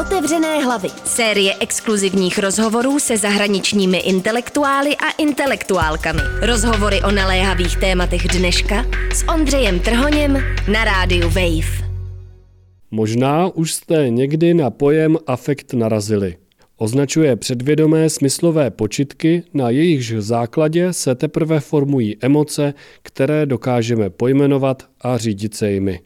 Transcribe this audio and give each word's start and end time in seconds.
Otevřené 0.00 0.64
hlavy. 0.64 0.88
Série 1.04 1.54
exkluzivních 1.60 2.38
rozhovorů 2.38 2.98
se 2.98 3.16
zahraničními 3.16 3.98
intelektuály 3.98 4.96
a 4.96 5.10
intelektuálkami. 5.18 6.20
Rozhovory 6.40 7.02
o 7.02 7.10
naléhavých 7.10 7.76
tématech 7.76 8.28
dneška 8.28 8.86
s 9.14 9.28
Ondřejem 9.28 9.80
Trhoněm 9.80 10.38
na 10.72 10.84
rádiu 10.84 11.28
Wave. 11.28 11.88
Možná 12.90 13.48
už 13.48 13.72
jste 13.72 14.10
někdy 14.10 14.54
na 14.54 14.70
pojem 14.70 15.16
afekt 15.26 15.72
narazili. 15.72 16.36
Označuje 16.76 17.36
předvědomé 17.36 18.10
smyslové 18.10 18.70
počitky, 18.70 19.42
na 19.54 19.70
jejichž 19.70 20.14
základě 20.18 20.92
se 20.92 21.14
teprve 21.14 21.60
formují 21.60 22.16
emoce, 22.20 22.74
které 23.02 23.46
dokážeme 23.46 24.10
pojmenovat 24.10 24.82
a 25.00 25.18
řídit 25.18 25.54
se 25.54 25.70
jimi. 25.70 26.00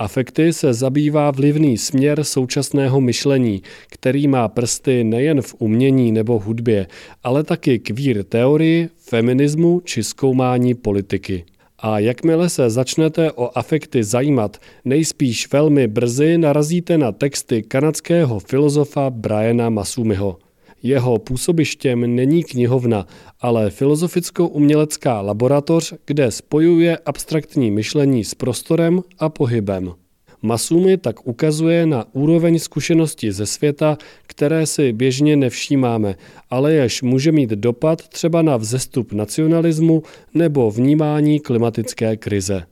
Afekty 0.00 0.52
se 0.52 0.74
zabývá 0.74 1.30
vlivný 1.30 1.78
směr 1.78 2.24
současného 2.24 3.00
myšlení, 3.00 3.62
který 3.88 4.28
má 4.28 4.48
prsty 4.48 5.04
nejen 5.04 5.42
v 5.42 5.54
umění 5.58 6.12
nebo 6.12 6.38
hudbě, 6.38 6.86
ale 7.24 7.44
taky 7.44 7.78
kvír 7.78 8.24
teorii, 8.24 8.88
feminismu 8.96 9.80
či 9.84 10.04
zkoumání 10.04 10.74
politiky. 10.74 11.44
A 11.78 11.98
jakmile 11.98 12.48
se 12.48 12.70
začnete 12.70 13.32
o 13.32 13.58
afekty 13.58 14.04
zajímat, 14.04 14.56
nejspíš 14.84 15.52
velmi 15.52 15.88
brzy 15.88 16.38
narazíte 16.38 16.98
na 16.98 17.12
texty 17.12 17.62
kanadského 17.62 18.38
filozofa 18.38 19.10
Briana 19.10 19.70
Masumiho. 19.70 20.36
Jeho 20.82 21.18
působištěm 21.18 22.14
není 22.14 22.44
knihovna, 22.44 23.06
ale 23.40 23.70
filozoficko-umělecká 23.70 25.20
laboratoř, 25.20 25.94
kde 26.06 26.30
spojuje 26.30 26.98
abstraktní 26.98 27.70
myšlení 27.70 28.24
s 28.24 28.34
prostorem 28.34 29.02
a 29.18 29.28
pohybem. 29.28 29.92
Masumi 30.42 30.96
tak 30.98 31.26
ukazuje 31.26 31.86
na 31.86 32.04
úroveň 32.12 32.58
zkušenosti 32.58 33.32
ze 33.32 33.46
světa, 33.46 33.98
které 34.26 34.66
si 34.66 34.92
běžně 34.92 35.36
nevšímáme, 35.36 36.14
ale 36.50 36.72
jež 36.72 37.02
může 37.02 37.32
mít 37.32 37.50
dopad 37.50 38.08
třeba 38.08 38.42
na 38.42 38.56
vzestup 38.56 39.12
nacionalismu 39.12 40.02
nebo 40.34 40.70
vnímání 40.70 41.40
klimatické 41.40 42.16
krize. 42.16 42.69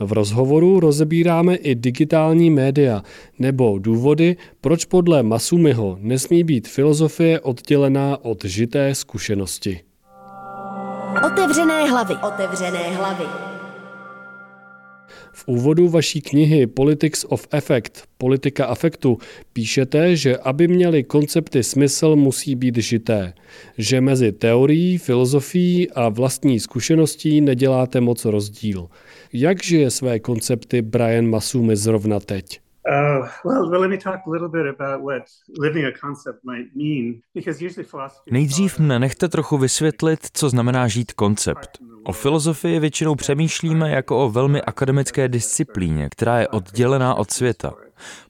V 0.00 0.12
rozhovoru 0.12 0.80
rozebíráme 0.80 1.54
i 1.54 1.74
digitální 1.74 2.50
média 2.50 3.02
nebo 3.38 3.78
důvody, 3.78 4.36
proč 4.60 4.84
podle 4.84 5.22
Masumiho 5.22 5.96
nesmí 6.00 6.44
být 6.44 6.68
filozofie 6.68 7.40
oddělená 7.40 8.24
od 8.24 8.44
žité 8.44 8.94
zkušenosti. 8.94 9.80
Otevřené 11.26 11.90
hlavy. 11.90 12.14
Otevřené 12.26 12.96
hlavy. 12.96 13.24
V 15.32 15.48
úvodu 15.48 15.88
vaší 15.88 16.20
knihy 16.20 16.66
Politics 16.66 17.24
of 17.28 17.46
Effect, 17.50 18.02
politika 18.18 18.66
afektu, 18.66 19.18
píšete, 19.52 20.16
že 20.16 20.36
aby 20.36 20.68
měly 20.68 21.04
koncepty 21.04 21.62
smysl, 21.62 22.16
musí 22.16 22.54
být 22.54 22.76
žité. 22.76 23.34
Že 23.78 24.00
mezi 24.00 24.32
teorií, 24.32 24.98
filozofií 24.98 25.90
a 25.90 26.08
vlastní 26.08 26.60
zkušeností 26.60 27.40
neděláte 27.40 28.00
moc 28.00 28.24
rozdíl. 28.24 28.88
Jak 29.36 29.62
žije 29.62 29.90
své 29.90 30.20
koncepty 30.20 30.82
Brian 30.82 31.26
Masumi 31.26 31.76
zrovna 31.76 32.20
teď? 32.20 32.60
Uh, 33.20 33.28
Nejdřív 38.30 38.78
mne 38.78 38.98
nechte 38.98 39.28
trochu 39.28 39.58
vysvětlit, 39.58 40.20
co 40.32 40.50
znamená 40.50 40.88
žít 40.88 41.12
koncept. 41.12 41.68
O 42.04 42.12
filozofii 42.12 42.80
většinou 42.80 43.14
přemýšlíme 43.14 43.90
jako 43.90 44.24
o 44.24 44.30
velmi 44.30 44.62
akademické 44.62 45.28
disciplíně, 45.28 46.08
která 46.10 46.40
je 46.40 46.48
oddělená 46.48 47.14
od 47.14 47.30
světa. 47.30 47.72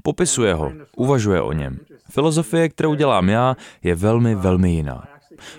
Popisuje 0.02 0.54
ho, 0.54 0.72
uvažuje 0.96 1.42
o 1.42 1.52
něm. 1.52 1.78
Filozofie, 2.10 2.68
kterou 2.68 2.94
dělám 2.94 3.28
já, 3.28 3.56
je 3.82 3.94
velmi, 3.94 4.34
velmi 4.34 4.70
jiná. 4.70 5.08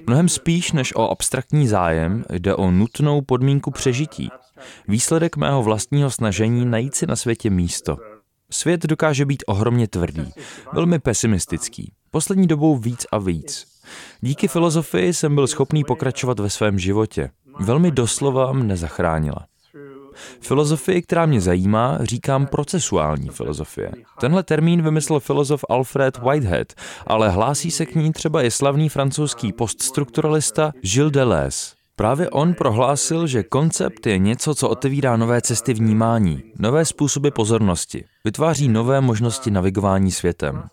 Mnohem 0.08 0.30
spíš 0.30 0.72
než 0.72 0.96
o 0.96 1.10
abstraktní 1.10 1.68
zájem 1.68 2.24
jde 2.30 2.56
o 2.56 2.72
nutnou 2.72 3.22
podmínku 3.22 3.72
přežití. 3.72 4.30
Výsledek 4.88 5.38
mého 5.38 5.64
vlastního 5.64 6.12
snažení 6.12 6.66
najít 6.66 6.96
si 6.96 7.08
na 7.08 7.16
světě 7.16 7.50
místo. 7.50 7.98
Svět 8.52 8.86
dokáže 8.86 9.26
být 9.26 9.44
ohromně 9.48 9.88
tvrdý, 9.88 10.34
velmi 10.74 11.00
pesimistický. 11.00 11.92
Poslední 12.12 12.48
dobou 12.48 12.78
víc 12.78 13.06
a 13.12 13.18
víc. 13.18 13.68
Díky 14.22 14.48
filozofii 14.48 15.14
jsem 15.14 15.36
byl 15.36 15.48
schopný 15.48 15.84
pokračovat 15.84 16.40
ve 16.40 16.50
svém 16.50 16.80
životě. 16.80 17.30
Velmi 17.60 17.92
doslova 17.92 18.54
mne 18.54 18.78
zachránila. 18.78 19.46
Filozofii, 20.42 21.02
která 21.02 21.26
mě 21.26 21.42
zajímá, 21.42 21.98
říkám 22.02 22.48
procesuální 22.48 23.30
filozofie. 23.30 23.92
Tenhle 24.20 24.44
termín 24.44 24.82
vymyslel 24.82 25.20
filozof 25.20 25.66
Alfred 25.70 26.18
Whitehead, 26.18 26.74
ale 27.08 27.30
hlásí 27.30 27.72
se 27.72 27.86
k 27.86 27.96
ní 27.96 28.12
třeba 28.12 28.44
i 28.44 28.52
slavný 28.52 28.90
francouzský 28.90 29.54
poststrukturalista 29.54 30.72
Gilles 30.82 31.12
Deleuze. 31.12 31.75
Právě 31.98 32.30
on 32.30 32.54
prohlásil, 32.54 33.28
že 33.28 33.44
koncept 33.44 34.08
je 34.08 34.18
něco, 34.18 34.56
co 34.56 34.70
otevírá 34.70 35.18
nové 35.18 35.42
cesty 35.42 35.74
vnímání, 35.74 36.44
nové 36.60 36.86
způsoby 36.86 37.30
pozornosti, 37.30 38.06
vytváří 38.26 38.68
nové 38.68 39.02
možnosti 39.02 39.52
navigování 39.52 40.12
světem. 40.12 40.64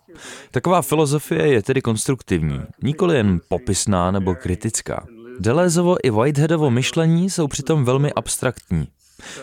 Taková 0.51 0.81
filozofie 0.81 1.47
je 1.47 1.63
tedy 1.63 1.81
konstruktivní, 1.81 2.61
nikoli 2.83 3.17
jen 3.17 3.39
popisná 3.47 4.11
nebo 4.11 4.35
kritická. 4.35 5.05
Delézovo 5.39 5.95
i 6.03 6.09
Whiteheadovo 6.09 6.71
myšlení 6.71 7.29
jsou 7.29 7.47
přitom 7.47 7.85
velmi 7.85 8.13
abstraktní. 8.13 8.87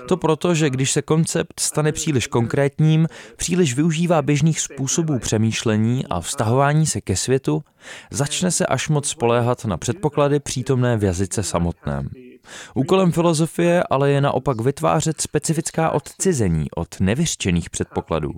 To 0.08 0.16
proto, 0.16 0.54
že 0.54 0.70
když 0.70 0.92
se 0.92 1.02
koncept 1.02 1.60
stane 1.60 1.92
příliš 1.92 2.26
konkrétním, 2.26 3.06
příliš 3.36 3.74
využívá 3.74 4.22
běžných 4.22 4.60
způsobů 4.60 5.18
přemýšlení 5.18 6.06
a 6.06 6.20
vztahování 6.20 6.86
se 6.86 7.00
ke 7.00 7.16
světu, 7.16 7.64
začne 8.10 8.50
se 8.50 8.66
až 8.66 8.88
moc 8.88 9.08
spoléhat 9.08 9.64
na 9.64 9.76
předpoklady 9.76 10.40
přítomné 10.40 10.96
v 10.96 11.04
jazyce 11.04 11.42
samotném. 11.42 12.08
Úkolem 12.74 13.12
filozofie 13.12 13.82
ale 13.90 14.10
je 14.10 14.20
naopak 14.20 14.60
vytvářet 14.60 15.20
specifická 15.20 15.90
odcizení 15.90 16.70
od 16.76 17.00
nevyřčených 17.00 17.70
předpokladů. 17.70 18.32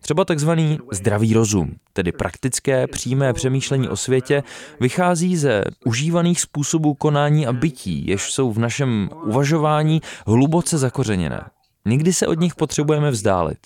Třeba 0.00 0.24
takzvaný 0.24 0.78
zdravý 0.92 1.34
rozum, 1.34 1.74
tedy 1.92 2.12
praktické, 2.12 2.86
přímé 2.86 3.32
přemýšlení 3.32 3.88
o 3.88 3.96
světě, 3.96 4.42
vychází 4.80 5.36
ze 5.36 5.64
užívaných 5.84 6.40
způsobů 6.40 6.94
konání 6.94 7.46
a 7.46 7.52
bytí, 7.52 8.06
jež 8.06 8.32
jsou 8.32 8.52
v 8.52 8.58
našem 8.58 9.10
uvažování 9.24 10.00
hluboce 10.26 10.78
zakořeněné. 10.78 11.44
Nikdy 11.84 12.12
se 12.12 12.26
od 12.26 12.40
nich 12.40 12.54
potřebujeme 12.54 13.10
vzdálit. 13.10 13.58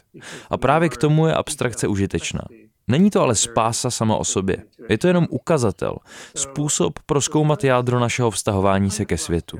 A 0.50 0.56
právě 0.56 0.88
k 0.88 0.96
tomu 0.96 1.26
je 1.26 1.34
abstrakce 1.34 1.88
užitečná. 1.88 2.40
Není 2.88 3.10
to 3.10 3.22
ale 3.22 3.34
spása 3.34 3.90
sama 3.90 4.16
o 4.16 4.24
sobě. 4.24 4.56
Je 4.88 4.98
to 4.98 5.06
jenom 5.06 5.26
ukazatel, 5.30 5.96
způsob 6.36 6.98
proskoumat 7.06 7.64
jádro 7.64 8.00
našeho 8.00 8.30
vztahování 8.30 8.90
se 8.90 9.04
ke 9.04 9.18
světu. 9.18 9.58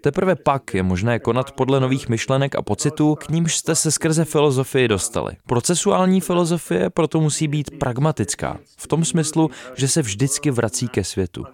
Teprve 0.00 0.36
pak 0.36 0.74
je 0.74 0.82
možné 0.82 1.18
konat 1.18 1.52
podle 1.52 1.80
nových 1.80 2.08
myšlenek 2.08 2.54
a 2.54 2.62
pocitů, 2.62 3.14
k 3.14 3.28
nímž 3.28 3.56
jste 3.56 3.74
se 3.74 3.90
skrze 3.90 4.24
filozofii 4.24 4.88
dostali. 4.88 5.32
Procesuální 5.46 6.20
filozofie 6.20 6.90
proto 6.90 7.20
musí 7.20 7.48
být 7.48 7.78
pragmatická, 7.78 8.58
v 8.78 8.86
tom 8.86 9.04
smyslu, 9.04 9.50
že 9.76 9.88
se 9.88 10.02
vždycky 10.02 10.50
vrací 10.50 10.88
ke 10.88 11.04
světu. 11.04 11.44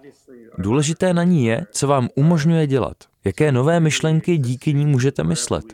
Důležité 0.58 1.14
na 1.14 1.24
ní 1.24 1.46
je, 1.46 1.66
co 1.72 1.86
vám 1.86 2.08
umožňuje 2.14 2.66
dělat. 2.66 2.96
Jaké 3.24 3.52
nové 3.52 3.80
myšlenky 3.80 4.38
díky 4.38 4.74
ní 4.74 4.86
můžete 4.86 5.24
myslet? 5.24 5.64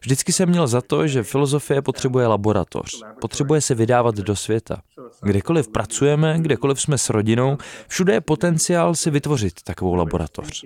Vždycky 0.00 0.32
jsem 0.32 0.48
měl 0.48 0.66
za 0.66 0.80
to, 0.80 1.06
že 1.06 1.22
filozofie 1.22 1.82
potřebuje 1.82 2.26
laboratoř, 2.26 3.00
potřebuje 3.20 3.60
se 3.60 3.74
vydávat 3.74 4.14
do 4.14 4.36
světa. 4.36 4.76
Kdekoliv 5.22 5.68
pracujeme, 5.68 6.36
kdekoliv 6.38 6.80
jsme 6.80 6.98
s 6.98 7.10
rodinou, 7.10 7.58
všude 7.88 8.12
je 8.12 8.20
potenciál 8.20 8.94
si 8.94 9.10
vytvořit 9.10 9.62
takovou 9.62 9.94
laboratoř. 9.94 10.64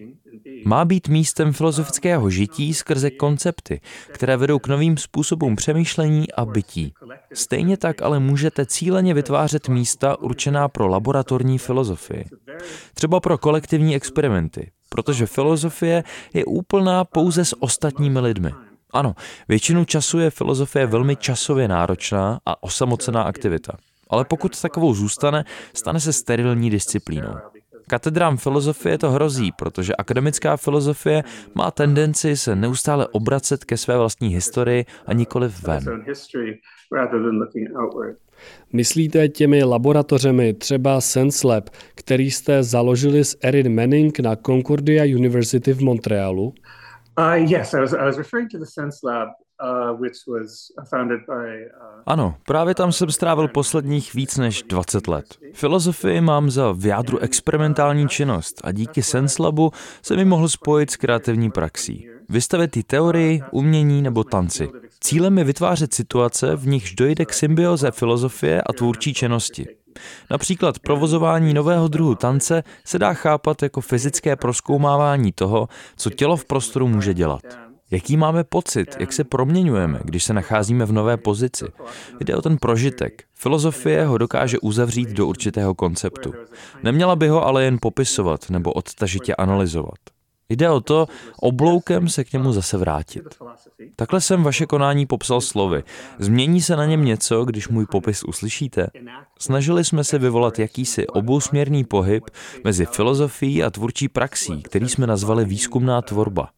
Má 0.64 0.84
být 0.84 1.08
místem 1.08 1.52
filozofického 1.52 2.30
žití 2.30 2.74
skrze 2.74 3.10
koncepty, 3.10 3.80
které 4.12 4.36
vedou 4.36 4.58
k 4.58 4.68
novým 4.68 4.96
způsobům 4.96 5.56
přemýšlení 5.56 6.32
a 6.32 6.44
bytí. 6.44 6.92
Stejně 7.34 7.76
tak 7.76 8.02
ale 8.02 8.20
můžete 8.20 8.66
cíleně 8.66 9.14
vytvářet 9.14 9.68
místa 9.68 10.18
určená 10.18 10.68
pro 10.68 10.88
laboratorní 10.88 11.58
filozofii. 11.58 12.24
Třeba 12.94 13.20
pro 13.20 13.38
kolektivní 13.38 13.96
experimenty, 13.96 14.70
protože 14.88 15.26
filozofie 15.26 16.04
je 16.34 16.44
úplná 16.44 17.04
pouze 17.04 17.44
s 17.44 17.62
ostatními 17.62 18.20
lidmi. 18.20 18.52
Ano, 18.92 19.14
většinu 19.48 19.84
času 19.84 20.18
je 20.18 20.30
filozofie 20.30 20.86
velmi 20.86 21.16
časově 21.16 21.68
náročná 21.68 22.40
a 22.46 22.62
osamocená 22.62 23.22
aktivita. 23.22 23.72
Ale 24.10 24.24
pokud 24.24 24.62
takovou 24.62 24.94
zůstane, 24.94 25.44
stane 25.74 26.00
se 26.00 26.12
sterilní 26.12 26.70
disciplínou. 26.70 27.34
Katedrám 27.88 28.36
filozofie 28.36 28.98
to 28.98 29.10
hrozí, 29.10 29.52
protože 29.52 29.96
akademická 29.96 30.56
filozofie 30.56 31.24
má 31.54 31.70
tendenci 31.70 32.36
se 32.36 32.56
neustále 32.56 33.06
obracet 33.06 33.64
ke 33.64 33.76
své 33.76 33.98
vlastní 33.98 34.28
historii 34.28 34.84
a 35.06 35.12
nikoliv 35.12 35.62
ven. 35.62 35.84
Myslíte 38.72 39.28
těmi 39.28 39.64
laboratořemi 39.64 40.54
třeba 40.54 41.00
SenseLab, 41.00 41.70
který 41.94 42.30
jste 42.30 42.62
založili 42.62 43.24
s 43.24 43.38
Erin 43.42 43.74
Manning 43.74 44.20
na 44.20 44.36
Concordia 44.36 45.04
University 45.16 45.72
v 45.72 45.80
Montrealu? 45.80 46.54
Ano, 52.06 52.34
právě 52.46 52.74
tam 52.74 52.92
jsem 52.92 53.10
strávil 53.10 53.48
posledních 53.48 54.14
víc 54.14 54.36
než 54.36 54.62
20 54.62 55.08
let. 55.08 55.24
Filozofii 55.54 56.20
mám 56.20 56.50
za 56.50 56.72
v 56.72 56.86
jádru 56.86 57.18
experimentální 57.18 58.08
činnost 58.08 58.60
a 58.64 58.72
díky 58.72 59.02
SenseLabu 59.02 59.70
se 60.02 60.16
mi 60.16 60.24
mohl 60.24 60.48
spojit 60.48 60.90
s 60.90 60.96
kreativní 60.96 61.50
praxí. 61.50 62.17
Vystavit 62.28 62.70
ty 62.70 62.82
teorii, 62.82 63.42
umění 63.50 64.02
nebo 64.02 64.24
tanci. 64.24 64.68
Cílem 65.00 65.38
je 65.38 65.44
vytvářet 65.44 65.94
situace, 65.94 66.56
v 66.56 66.66
nichž 66.66 66.94
dojde 66.94 67.24
k 67.24 67.32
symbioze 67.32 67.90
filozofie 67.90 68.62
a 68.62 68.72
tvůrčí 68.72 69.14
činnosti. 69.14 69.66
Například 70.30 70.78
provozování 70.78 71.54
nového 71.54 71.88
druhu 71.88 72.14
tance 72.14 72.62
se 72.84 72.98
dá 72.98 73.14
chápat 73.14 73.62
jako 73.62 73.80
fyzické 73.80 74.36
proskoumávání 74.36 75.32
toho, 75.32 75.68
co 75.96 76.10
tělo 76.10 76.36
v 76.36 76.44
prostoru 76.44 76.88
může 76.88 77.14
dělat. 77.14 77.42
Jaký 77.90 78.16
máme 78.16 78.44
pocit, 78.44 78.96
jak 78.98 79.12
se 79.12 79.24
proměňujeme, 79.24 80.00
když 80.04 80.24
se 80.24 80.32
nacházíme 80.32 80.84
v 80.84 80.92
nové 80.92 81.16
pozici? 81.16 81.64
Jde 82.20 82.36
o 82.36 82.42
ten 82.42 82.58
prožitek. 82.58 83.22
Filozofie 83.34 84.04
ho 84.04 84.18
dokáže 84.18 84.58
uzavřít 84.58 85.08
do 85.08 85.26
určitého 85.26 85.74
konceptu. 85.74 86.32
Neměla 86.82 87.16
by 87.16 87.28
ho 87.28 87.46
ale 87.46 87.64
jen 87.64 87.78
popisovat 87.80 88.50
nebo 88.50 88.72
odtažitě 88.72 89.34
analyzovat. 89.34 89.98
Jde 90.50 90.70
o 90.70 90.80
to 90.80 91.06
obloukem 91.40 92.08
se 92.08 92.24
k 92.24 92.32
němu 92.32 92.52
zase 92.52 92.76
vrátit. 92.76 93.22
Takhle 93.96 94.20
jsem 94.20 94.42
vaše 94.42 94.66
konání 94.66 95.06
popsal 95.06 95.40
slovy. 95.40 95.82
Změní 96.18 96.62
se 96.62 96.76
na 96.76 96.86
něm 96.86 97.04
něco, 97.04 97.44
když 97.44 97.68
můj 97.68 97.86
popis 97.86 98.24
uslyšíte? 98.24 98.86
Snažili 99.38 99.84
jsme 99.84 100.04
se 100.04 100.18
vyvolat 100.18 100.58
jakýsi 100.58 101.06
obousměrný 101.06 101.84
pohyb 101.84 102.24
mezi 102.64 102.86
filozofií 102.86 103.62
a 103.62 103.70
tvůrčí 103.70 104.08
praxí, 104.08 104.62
který 104.62 104.88
jsme 104.88 105.06
nazvali 105.06 105.44
výzkumná 105.44 106.02
tvorba. 106.02 106.48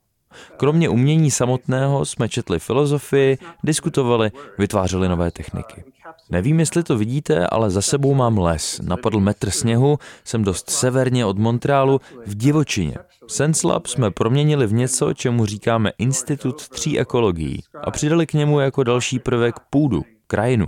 Kromě 0.56 0.88
umění 0.88 1.30
samotného 1.30 2.04
jsme 2.04 2.28
četli 2.28 2.58
filozofii, 2.58 3.38
diskutovali, 3.64 4.30
vytvářeli 4.58 5.08
nové 5.08 5.30
techniky. 5.30 5.84
Nevím, 6.30 6.60
jestli 6.60 6.82
to 6.82 6.98
vidíte, 6.98 7.46
ale 7.46 7.70
za 7.70 7.82
sebou 7.82 8.14
mám 8.14 8.38
les. 8.38 8.80
Napadl 8.82 9.20
metr 9.20 9.50
sněhu, 9.50 9.98
jsem 10.24 10.44
dost 10.44 10.70
severně 10.70 11.26
od 11.26 11.38
Montrealu, 11.38 12.00
v 12.26 12.34
divočině. 12.34 12.96
SenseLab 13.26 13.86
jsme 13.86 14.10
proměnili 14.10 14.66
v 14.66 14.72
něco, 14.72 15.12
čemu 15.14 15.46
říkáme 15.46 15.92
Institut 15.98 16.68
tří 16.68 16.98
ekologií 16.98 17.62
a 17.84 17.90
přidali 17.90 18.26
k 18.26 18.32
němu 18.32 18.60
jako 18.60 18.82
další 18.82 19.18
prvek 19.18 19.54
půdu, 19.70 20.04
krajinu. 20.26 20.66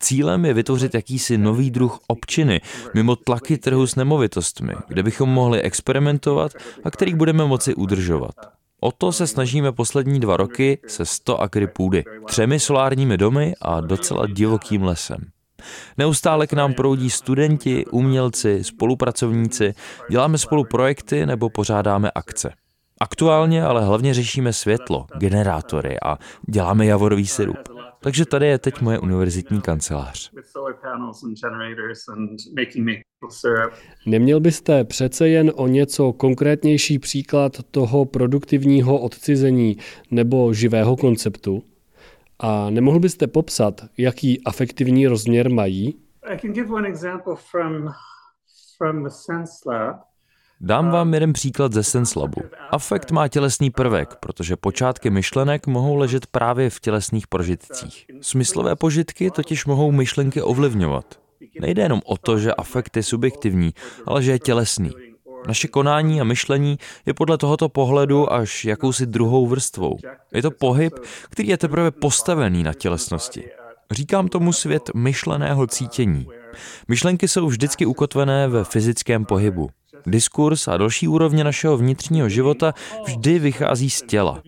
Cílem 0.00 0.44
je 0.44 0.54
vytvořit 0.54 0.94
jakýsi 0.94 1.38
nový 1.38 1.70
druh 1.70 1.98
občiny 2.06 2.60
mimo 2.94 3.16
tlaky 3.16 3.58
trhu 3.58 3.86
s 3.86 3.94
nemovitostmi, 3.94 4.74
kde 4.88 5.02
bychom 5.02 5.28
mohli 5.28 5.62
experimentovat 5.62 6.52
a 6.84 6.90
který 6.90 7.14
budeme 7.14 7.44
moci 7.44 7.74
udržovat. 7.74 8.34
O 8.84 8.92
to 8.92 9.12
se 9.12 9.26
snažíme 9.26 9.72
poslední 9.72 10.20
dva 10.20 10.36
roky 10.36 10.78
se 10.86 11.06
100 11.06 11.40
akry 11.40 11.66
půdy, 11.66 12.04
třemi 12.26 12.60
solárními 12.60 13.16
domy 13.16 13.54
a 13.60 13.80
docela 13.80 14.26
divokým 14.26 14.82
lesem. 14.82 15.18
Neustále 15.98 16.46
k 16.46 16.52
nám 16.52 16.74
proudí 16.74 17.10
studenti, 17.10 17.86
umělci, 17.86 18.64
spolupracovníci, 18.64 19.74
děláme 20.10 20.38
spolu 20.38 20.64
projekty 20.64 21.26
nebo 21.26 21.50
pořádáme 21.50 22.10
akce. 22.14 22.52
Aktuálně 23.00 23.64
ale 23.64 23.84
hlavně 23.84 24.14
řešíme 24.14 24.52
světlo, 24.52 25.06
generátory 25.18 25.96
a 26.04 26.18
děláme 26.48 26.86
javorový 26.86 27.26
syrup. 27.26 27.71
Takže 28.02 28.26
tady 28.26 28.46
je 28.46 28.58
teď 28.58 28.80
moje 28.80 28.98
univerzitní 28.98 29.60
kancelář. 29.60 30.30
Neměl 34.06 34.40
byste 34.40 34.84
přece 34.84 35.28
jen 35.28 35.52
o 35.54 35.66
něco 35.66 36.12
konkrétnější 36.12 36.98
příklad 36.98 37.52
toho 37.70 38.04
produktivního 38.04 39.00
odcizení 39.00 39.76
nebo 40.10 40.54
živého 40.54 40.96
konceptu? 40.96 41.62
A 42.38 42.70
nemohl 42.70 43.00
byste 43.00 43.26
popsat, 43.26 43.80
jaký 43.98 44.44
afektivní 44.44 45.06
rozměr 45.06 45.50
mají? 45.50 45.94
I 46.22 46.38
can 46.38 46.52
give 46.52 46.74
one 46.74 46.88
example 46.88 47.36
from, 47.50 47.88
from 48.78 49.02
the 49.04 49.10
Sense 49.10 49.52
Lab. 49.66 50.11
Dám 50.64 50.90
vám 50.90 51.14
jeden 51.14 51.32
příklad 51.32 51.72
ze 51.72 51.82
SenseLabu. 51.82 52.42
Afekt 52.70 53.10
má 53.10 53.28
tělesný 53.28 53.70
prvek, 53.70 54.14
protože 54.20 54.56
počátky 54.56 55.10
myšlenek 55.10 55.66
mohou 55.66 55.96
ležet 55.96 56.26
právě 56.26 56.70
v 56.70 56.80
tělesných 56.80 57.26
prožitcích. 57.26 58.06
Smyslové 58.20 58.76
požitky 58.76 59.30
totiž 59.30 59.66
mohou 59.66 59.92
myšlenky 59.92 60.42
ovlivňovat. 60.42 61.20
Nejde 61.60 61.82
jenom 61.82 62.00
o 62.04 62.16
to, 62.16 62.38
že 62.38 62.54
afekt 62.54 62.96
je 62.96 63.02
subjektivní, 63.02 63.74
ale 64.06 64.22
že 64.22 64.30
je 64.32 64.38
tělesný. 64.38 64.90
Naše 65.46 65.68
konání 65.68 66.20
a 66.20 66.24
myšlení 66.24 66.78
je 67.06 67.14
podle 67.14 67.38
tohoto 67.38 67.68
pohledu 67.68 68.32
až 68.32 68.64
jakousi 68.64 69.06
druhou 69.06 69.46
vrstvou. 69.46 69.98
Je 70.34 70.42
to 70.42 70.50
pohyb, 70.50 70.94
který 71.30 71.48
je 71.48 71.58
teprve 71.58 71.90
postavený 71.90 72.62
na 72.62 72.72
tělesnosti. 72.74 73.44
Říkám 73.90 74.28
tomu 74.28 74.52
svět 74.52 74.90
myšleného 74.94 75.66
cítění. 75.66 76.26
Myšlenky 76.88 77.28
jsou 77.28 77.46
vždycky 77.46 77.86
ukotvené 77.86 78.48
ve 78.48 78.64
fyzickém 78.64 79.24
pohybu. 79.24 79.70
Diskurs 80.06 80.68
a 80.68 80.76
další 80.76 81.08
úrovně 81.08 81.44
našeho 81.44 81.76
vnitřního 81.76 82.28
života 82.28 82.74
vždy 83.04 83.38
vychází 83.38 83.90
z 83.90 84.02
těla. 84.02 84.42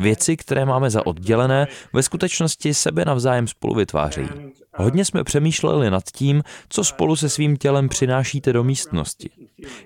Věci, 0.00 0.36
které 0.36 0.64
máme 0.64 0.90
za 0.90 1.06
oddělené, 1.06 1.66
ve 1.92 2.02
skutečnosti 2.02 2.74
sebe 2.74 3.04
navzájem 3.04 3.48
spolu 3.48 3.74
vytvářejí. 3.74 4.28
Hodně 4.76 5.04
jsme 5.04 5.24
přemýšleli 5.24 5.90
nad 5.90 6.04
tím, 6.14 6.42
co 6.68 6.84
spolu 6.84 7.16
se 7.16 7.28
svým 7.28 7.56
tělem 7.56 7.88
přinášíte 7.88 8.52
do 8.52 8.64
místnosti. 8.64 9.30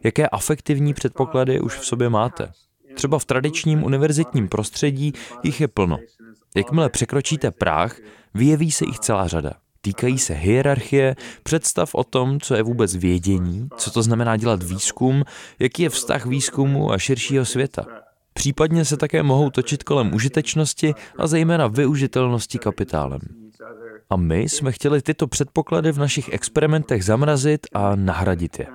Jaké 0.05 0.29
afektivní 0.29 0.95
předpoklady 0.95 1.61
už 1.61 1.79
v 1.79 1.87
sobě 1.87 2.09
máte. 2.09 2.53
Třeba 2.95 3.19
v 3.19 3.25
tradičním 3.25 3.85
univerzitním 3.85 4.49
prostředí 4.49 5.13
jich 5.43 5.61
je 5.61 5.69
plno. 5.69 5.99
Jakmile 6.57 6.89
překročíte 6.91 7.51
práh, 7.51 7.97
vyjeví 8.35 8.71
se 8.71 8.85
jich 8.85 8.99
celá 8.99 9.29
řada. 9.29 9.53
Týkají 9.84 10.19
se 10.19 10.34
hierarchie, 10.34 11.17
představ 11.43 11.94
o 11.94 12.05
tom, 12.05 12.40
co 12.40 12.55
je 12.55 12.62
vůbec 12.62 12.96
vědění, 12.96 13.69
co 13.76 13.90
to 13.90 14.02
znamená 14.02 14.37
dělat 14.37 14.62
výzkum, 14.62 15.25
jaký 15.58 15.82
je 15.82 15.88
vztah 15.88 16.26
výzkumu 16.26 16.93
a 16.93 16.99
širšího 16.99 17.44
světa. 17.44 17.87
Případně 18.34 18.84
se 18.84 18.96
také 18.96 19.23
mohou 19.23 19.50
točit 19.50 19.82
kolem 19.82 20.14
užitečnosti 20.14 20.94
a 21.19 21.26
zejména 21.26 21.67
využitelnosti 21.67 22.58
kapitálem. 22.58 23.20
A 24.11 24.17
my 24.17 24.40
jsme 24.40 24.73
chtěli 24.73 25.02
tyto 25.02 25.26
předpoklady 25.26 25.93
v 25.93 25.99
našich 25.99 26.32
experimentech 26.32 27.05
zamrazit 27.05 27.67
a 27.75 27.96
nahradit 27.96 28.58
je. 28.58 28.67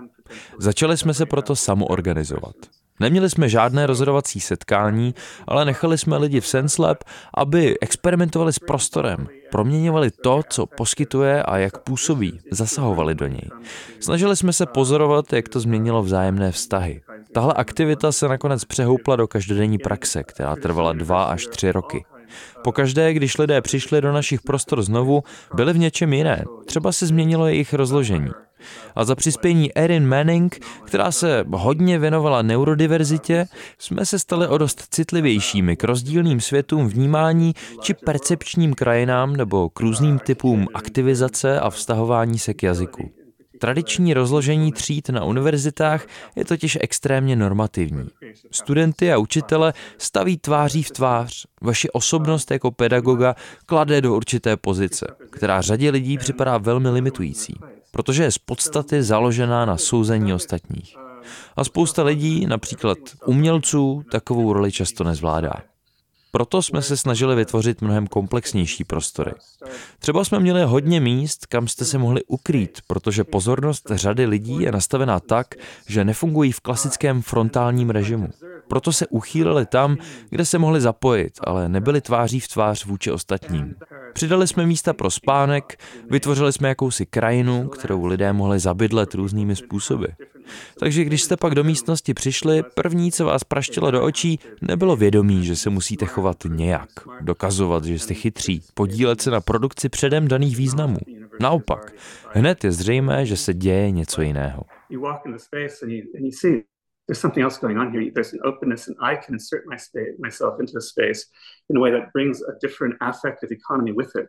Začali 0.59 0.97
jsme 0.97 1.13
se 1.13 1.25
proto 1.25 1.55
samoorganizovat. 1.55 2.55
Neměli 2.99 3.29
jsme 3.29 3.49
žádné 3.49 3.87
rozhodovací 3.87 4.39
setkání, 4.39 5.15
ale 5.47 5.65
nechali 5.65 5.97
jsme 5.97 6.17
lidi 6.17 6.41
v 6.41 6.47
SenseLab, 6.47 7.03
aby 7.33 7.79
experimentovali 7.79 8.53
s 8.53 8.59
prostorem, 8.59 9.27
proměňovali 9.51 10.11
to, 10.11 10.41
co 10.49 10.65
poskytuje 10.65 11.43
a 11.43 11.57
jak 11.57 11.77
působí, 11.77 12.39
zasahovali 12.51 13.15
do 13.15 13.27
něj. 13.27 13.49
Snažili 13.99 14.35
jsme 14.35 14.53
se 14.53 14.65
pozorovat, 14.65 15.33
jak 15.33 15.49
to 15.49 15.59
změnilo 15.59 16.03
vzájemné 16.03 16.51
vztahy. 16.51 17.01
Tahle 17.33 17.53
aktivita 17.53 18.11
se 18.11 18.27
nakonec 18.27 18.65
přehoupla 18.65 19.15
do 19.15 19.27
každodenní 19.27 19.77
praxe, 19.77 20.23
která 20.23 20.55
trvala 20.55 20.93
dva 20.93 21.23
až 21.23 21.45
tři 21.45 21.71
roky. 21.71 22.05
Pokaždé, 22.63 23.13
když 23.13 23.37
lidé 23.37 23.61
přišli 23.61 24.01
do 24.01 24.11
našich 24.11 24.41
prostor 24.41 24.81
znovu, 24.81 25.23
byli 25.53 25.73
v 25.73 25.77
něčem 25.77 26.13
jiné. 26.13 26.45
Třeba 26.65 26.91
se 26.91 27.07
změnilo 27.07 27.47
jejich 27.47 27.73
rozložení. 27.73 28.29
A 28.95 29.05
za 29.05 29.15
přispění 29.15 29.77
Erin 29.77 30.07
Manning, 30.07 30.59
která 30.85 31.11
se 31.11 31.45
hodně 31.53 31.99
věnovala 31.99 32.41
neurodiverzitě, 32.41 33.47
jsme 33.79 34.05
se 34.05 34.19
stali 34.19 34.47
o 34.47 34.57
dost 34.57 34.87
citlivějšími 34.89 35.75
k 35.75 35.83
rozdílným 35.83 36.41
světům 36.41 36.87
vnímání 36.87 37.53
či 37.81 37.93
percepčním 37.93 38.73
krajinám 38.73 39.35
nebo 39.35 39.69
k 39.69 39.79
různým 39.79 40.19
typům 40.19 40.67
aktivizace 40.73 41.59
a 41.59 41.69
vztahování 41.69 42.39
se 42.39 42.53
k 42.53 42.63
jazyku. 42.63 43.11
Tradiční 43.59 44.13
rozložení 44.13 44.71
tříd 44.71 45.09
na 45.09 45.23
univerzitách 45.23 46.05
je 46.35 46.45
totiž 46.45 46.77
extrémně 46.81 47.35
normativní. 47.35 48.07
Studenty 48.51 49.13
a 49.13 49.17
učitele 49.17 49.73
staví 49.97 50.37
tváří 50.37 50.83
v 50.83 50.91
tvář. 50.91 51.45
Vaši 51.61 51.89
osobnost 51.89 52.51
jako 52.51 52.71
pedagoga 52.71 53.35
klade 53.65 54.01
do 54.01 54.15
určité 54.15 54.57
pozice, 54.57 55.07
která 55.29 55.61
řadě 55.61 55.89
lidí 55.89 56.17
připadá 56.17 56.57
velmi 56.57 56.89
limitující 56.89 57.53
protože 57.97 58.23
je 58.23 58.31
z 58.31 58.37
podstaty 58.37 59.03
založená 59.03 59.65
na 59.65 59.77
souzení 59.77 60.33
ostatních. 60.33 60.95
A 61.55 61.63
spousta 61.63 62.03
lidí, 62.03 62.45
například 62.45 62.97
umělců, 63.25 64.03
takovou 64.11 64.53
roli 64.53 64.71
často 64.71 65.03
nezvládá. 65.03 65.53
Proto 66.31 66.61
jsme 66.61 66.81
se 66.81 66.97
snažili 66.97 67.35
vytvořit 67.35 67.81
mnohem 67.81 68.07
komplexnější 68.07 68.83
prostory. 68.83 69.31
Třeba 69.99 70.23
jsme 70.23 70.39
měli 70.39 70.63
hodně 70.63 70.99
míst, 70.99 71.45
kam 71.45 71.67
jste 71.67 71.85
se 71.85 71.97
mohli 71.97 72.23
ukrýt, 72.23 72.79
protože 72.87 73.23
pozornost 73.23 73.91
řady 73.91 74.25
lidí 74.25 74.61
je 74.61 74.71
nastavená 74.71 75.19
tak, 75.19 75.47
že 75.87 76.05
nefungují 76.05 76.51
v 76.51 76.59
klasickém 76.59 77.21
frontálním 77.21 77.89
režimu. 77.89 78.29
Proto 78.67 78.91
se 78.93 79.07
uchýlili 79.07 79.65
tam, 79.65 79.97
kde 80.29 80.45
se 80.45 80.57
mohli 80.57 80.81
zapojit, 80.81 81.33
ale 81.43 81.69
nebyli 81.69 82.01
tváří 82.01 82.39
v 82.39 82.47
tvář 82.47 82.85
vůči 82.85 83.11
ostatním. 83.11 83.75
Přidali 84.13 84.47
jsme 84.47 84.65
místa 84.65 84.93
pro 84.93 85.11
spánek, 85.11 85.79
vytvořili 86.09 86.53
jsme 86.53 86.69
jakousi 86.69 87.05
krajinu, 87.05 87.67
kterou 87.67 88.05
lidé 88.05 88.33
mohli 88.33 88.59
zabydlet 88.59 89.13
různými 89.13 89.55
způsoby. 89.55 90.05
Takže 90.79 91.03
když 91.03 91.21
jste 91.21 91.37
pak 91.37 91.55
do 91.55 91.63
místnosti 91.63 92.13
přišli, 92.13 92.63
první, 92.75 93.11
co 93.11 93.25
vás 93.25 93.43
praštilo 93.43 93.91
do 93.91 94.03
očí, 94.03 94.39
nebylo 94.61 94.95
vědomí, 94.95 95.45
že 95.45 95.55
se 95.55 95.69
musíte 95.69 96.05
chovat 96.05 96.37
nějak, 96.47 96.89
dokazovat, 97.21 97.83
že 97.83 97.99
jste 97.99 98.13
chytří, 98.13 98.61
podílet 98.73 99.21
se 99.21 99.31
na 99.31 99.41
produkci 99.41 99.89
předem 99.89 100.27
daných 100.27 100.57
významů. 100.57 100.97
Naopak, 101.41 101.93
hned 102.31 102.63
je 102.63 102.71
zřejmé, 102.71 103.25
že 103.25 103.37
se 103.37 103.53
děje 103.53 103.91
něco 103.91 104.21
jiného. 104.21 104.63
There's 107.07 107.19
something 107.19 107.43
else 107.43 107.57
going 107.57 107.77
on 107.77 107.91
here. 107.91 108.11
There's 108.13 108.33
an 108.33 108.39
openness, 108.43 108.87
and 108.87 108.95
I 109.01 109.15
can 109.15 109.33
insert 109.33 109.63
my 109.65 109.77
myself 110.19 110.59
into 110.59 110.73
the 110.73 110.81
space 110.81 111.25
in 111.69 111.77
a 111.77 111.79
way 111.79 111.91
that 111.91 112.11
brings 112.13 112.41
a 112.41 112.53
different 112.61 112.95
affective 113.01 113.51
economy 113.51 113.91
with 113.91 114.15
it. 114.15 114.27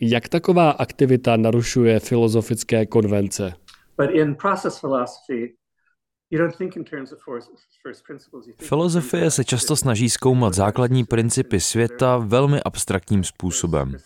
Jak 0.00 0.28
taková 0.28 0.70
aktivita 0.70 1.36
narušuje 1.36 2.00
filozofické 2.00 2.86
konvence? 2.86 3.52
But 3.96 4.10
in 4.10 4.34
process 4.34 4.80
philosophy, 4.80 5.54
Filozofie 8.58 9.30
se 9.30 9.44
často 9.44 9.76
snaží 9.76 10.10
zkoumat 10.10 10.54
základní 10.54 11.04
principy 11.04 11.60
světa 11.60 12.18
velmi 12.18 12.62
abstraktním 12.62 13.24
způsobem. 13.24 13.96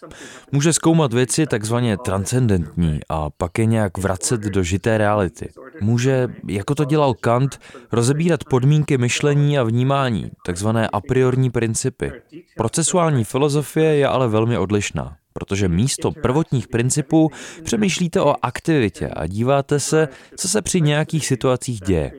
Může 0.53 0.73
zkoumat 0.73 1.13
věci 1.13 1.47
takzvaně 1.47 1.99
transcendentní 1.99 3.01
a 3.09 3.31
pak 3.31 3.59
je 3.59 3.67
nějak 3.67 3.99
vracet 3.99 4.41
do 4.41 4.63
žité 4.63 4.99
reality. 4.99 5.49
Může, 5.81 6.29
jako 6.49 6.75
to 6.75 6.85
dělal 6.85 7.15
Kant, 7.15 7.59
rozebírat 7.93 8.45
podmínky 8.45 8.99
myšlení 8.99 9.59
a 9.59 9.63
vnímání, 9.63 10.31
takzvané 10.47 10.89
a 10.89 11.01
priorní 11.01 11.51
principy. 11.51 12.13
Procesuální 12.57 13.25
filozofie 13.25 13.95
je 13.95 14.07
ale 14.07 14.29
velmi 14.29 14.59
odlišná 14.59 15.17
protože 15.33 15.69
místo 15.69 16.13
prvotních 16.13 16.69
principů 16.69 17.31
přemýšlíte 17.65 18.21
o 18.21 18.35
aktivitě 18.43 19.09
a 19.09 19.27
díváte 19.27 19.81
se, 19.81 20.09
co 20.37 20.49
se 20.49 20.63
při 20.63 20.81
nějakých 20.81 21.27
situacích 21.27 21.81
děje. 21.81 22.13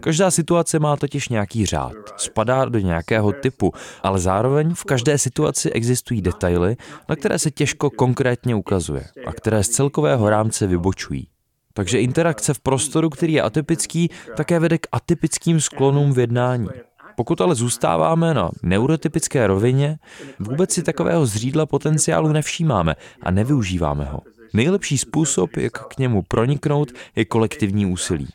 Každá 0.00 0.30
situace 0.30 0.78
má 0.78 0.96
totiž 0.96 1.28
nějaký 1.28 1.66
řád, 1.66 1.92
spadá 2.16 2.64
do 2.64 2.78
nějakého 2.78 3.32
typu, 3.32 3.72
ale 4.02 4.18
zároveň 4.18 4.74
v 4.74 4.84
každé 4.84 5.18
situaci 5.18 5.70
existují 5.70 6.22
detaily, 6.22 6.76
na 7.08 7.16
které 7.16 7.38
se 7.38 7.50
těžko 7.50 7.90
konkrétně 7.90 8.54
ukazuje 8.54 9.04
a 9.26 9.32
které 9.32 9.64
z 9.64 9.68
celkového 9.68 10.30
rámce 10.30 10.66
vybočují. 10.66 11.28
Takže 11.74 12.00
interakce 12.00 12.54
v 12.54 12.60
prostoru, 12.60 13.10
který 13.10 13.32
je 13.32 13.42
atypický, 13.42 14.10
také 14.36 14.58
vede 14.58 14.78
k 14.78 14.86
atypickým 14.92 15.60
sklonům 15.60 16.12
v 16.12 16.18
jednání. 16.18 16.68
Pokud 17.16 17.40
ale 17.40 17.54
zůstáváme 17.54 18.34
na 18.34 18.50
neurotypické 18.62 19.46
rovině, 19.46 19.98
vůbec 20.38 20.72
si 20.72 20.82
takového 20.82 21.26
zřídla 21.26 21.66
potenciálu 21.66 22.28
nevšímáme 22.28 22.96
a 23.22 23.30
nevyužíváme 23.30 24.04
ho. 24.04 24.20
Nejlepší 24.54 24.98
způsob, 24.98 25.56
jak 25.56 25.86
k 25.86 25.98
němu 25.98 26.22
proniknout, 26.22 26.92
je 27.16 27.24
kolektivní 27.24 27.86
úsilí. 27.86 28.28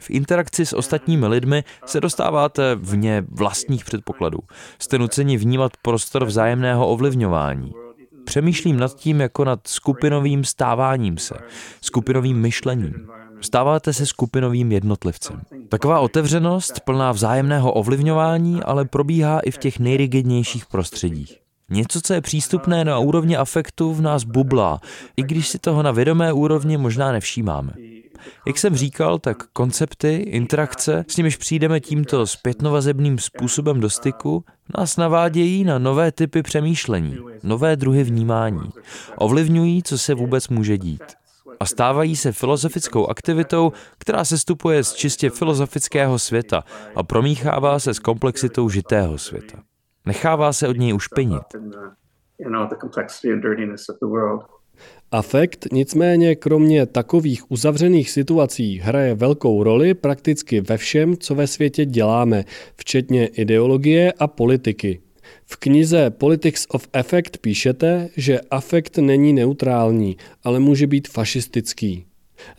V 0.00 0.10
interakci 0.10 0.66
s 0.66 0.72
ostatními 0.72 1.26
lidmi 1.26 1.64
se 1.86 2.00
dostáváte 2.00 2.74
vně 2.74 3.24
vlastních 3.28 3.84
předpokladů. 3.84 4.38
Jste 4.78 4.98
nuceni 4.98 5.36
vnímat 5.36 5.72
prostor 5.82 6.24
vzájemného 6.24 6.88
ovlivňování. 6.88 7.72
Přemýšlím 8.24 8.76
nad 8.76 8.94
tím 8.94 9.20
jako 9.20 9.44
nad 9.44 9.66
skupinovým 9.66 10.44
stáváním 10.44 11.18
se, 11.18 11.34
skupinovým 11.80 12.40
myšlením. 12.40 13.08
Stáváte 13.44 13.92
se 13.92 14.06
skupinovým 14.06 14.72
jednotlivcem. 14.72 15.40
Taková 15.68 16.00
otevřenost, 16.00 16.80
plná 16.80 17.12
vzájemného 17.12 17.72
ovlivňování, 17.72 18.62
ale 18.62 18.84
probíhá 18.84 19.40
i 19.40 19.50
v 19.50 19.58
těch 19.58 19.78
nejrigidnějších 19.78 20.66
prostředích. 20.66 21.38
Něco, 21.70 22.00
co 22.00 22.14
je 22.14 22.20
přístupné 22.20 22.84
na 22.84 22.98
úrovni 22.98 23.36
afektu, 23.36 23.94
v 23.94 24.00
nás 24.00 24.24
bublá, 24.24 24.80
i 25.16 25.22
když 25.22 25.48
si 25.48 25.58
toho 25.58 25.82
na 25.82 25.90
vědomé 25.90 26.32
úrovni 26.32 26.76
možná 26.76 27.12
nevšímáme. 27.12 27.72
Jak 28.46 28.58
jsem 28.58 28.76
říkal, 28.76 29.18
tak 29.18 29.46
koncepty, 29.52 30.14
interakce, 30.14 31.04
s 31.08 31.16
nimiž 31.16 31.36
přijdeme 31.36 31.80
tímto 31.80 32.26
zpětnovazebným 32.26 33.18
způsobem 33.18 33.80
do 33.80 33.90
styku, 33.90 34.44
nás 34.78 34.96
navádějí 34.96 35.64
na 35.64 35.78
nové 35.78 36.12
typy 36.12 36.42
přemýšlení, 36.42 37.16
nové 37.42 37.76
druhy 37.76 38.04
vnímání. 38.04 38.70
Ovlivňují, 39.16 39.82
co 39.82 39.98
se 39.98 40.14
vůbec 40.14 40.48
může 40.48 40.78
dít 40.78 41.02
a 41.60 41.66
stávají 41.66 42.16
se 42.16 42.32
filozofickou 42.32 43.06
aktivitou, 43.06 43.72
která 43.98 44.24
se 44.24 44.38
stupuje 44.38 44.84
z 44.84 44.94
čistě 44.94 45.30
filozofického 45.30 46.18
světa 46.18 46.64
a 46.94 47.02
promíchává 47.02 47.78
se 47.78 47.94
s 47.94 47.98
komplexitou 47.98 48.68
žitého 48.68 49.18
světa. 49.18 49.62
Nechává 50.06 50.52
se 50.52 50.68
od 50.68 50.78
něj 50.78 50.94
ušpinit. 50.94 51.42
Afekt 55.10 55.66
nicméně 55.72 56.36
kromě 56.36 56.86
takových 56.86 57.50
uzavřených 57.50 58.10
situací 58.10 58.78
hraje 58.78 59.14
velkou 59.14 59.62
roli 59.62 59.94
prakticky 59.94 60.60
ve 60.60 60.76
všem, 60.76 61.16
co 61.16 61.34
ve 61.34 61.46
světě 61.46 61.84
děláme, 61.84 62.44
včetně 62.76 63.26
ideologie 63.26 64.12
a 64.12 64.26
politiky. 64.26 65.00
V 65.54 65.56
knize 65.56 66.10
Politics 66.10 66.66
of 66.68 66.88
Affect 66.92 67.38
píšete, 67.38 68.08
že 68.16 68.40
afekt 68.50 68.98
není 68.98 69.32
neutrální, 69.32 70.16
ale 70.44 70.60
může 70.60 70.86
být 70.86 71.08
fašistický. 71.08 72.04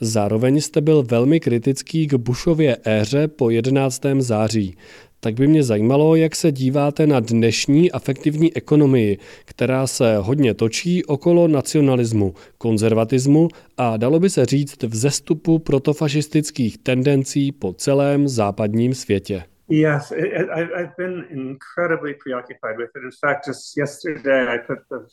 Zároveň 0.02 0.62
jste 0.62 0.82
byl 0.82 1.04
velmi 1.04 1.40
kritický 1.40 2.08
k 2.08 2.14
Bushově 2.14 2.78
éře 2.86 3.28
po 3.28 3.50
11. 3.50 4.02
září. 4.20 4.78
Tak 5.20 5.36
by 5.36 5.48
mě 5.48 5.64
zajímalo, 5.64 6.16
jak 6.16 6.36
se 6.36 6.52
díváte 6.52 7.08
na 7.08 7.20
dnešní 7.20 7.92
afektivní 7.92 8.56
ekonomii, 8.56 9.18
která 9.46 9.88
se 9.88 10.18
hodně 10.18 10.54
točí 10.54 11.06
okolo 11.06 11.48
nacionalismu, 11.48 12.34
konzervatismu 12.58 13.48
a 13.78 13.98
dalo 13.98 14.20
by 14.20 14.30
se 14.30 14.46
říct 14.46 14.84
vzestupu 14.84 15.60
protofašistických 15.60 16.78
tendencí 16.78 17.52
po 17.52 17.74
celém 17.74 18.28
západním 18.28 18.94
světě. 18.94 19.44
Yes, 19.70 20.12
I, 20.12 20.82
I've 20.82 20.96
been 20.98 21.26
incredibly 21.30 22.14
preoccupied 22.14 22.78
with 22.78 22.90
it. 22.96 23.04
In 23.04 23.12
fact, 23.22 23.48
just 23.48 23.78
yesterday 23.78 24.56
I 24.56 24.60
put 24.68 24.78
the 24.90 25.08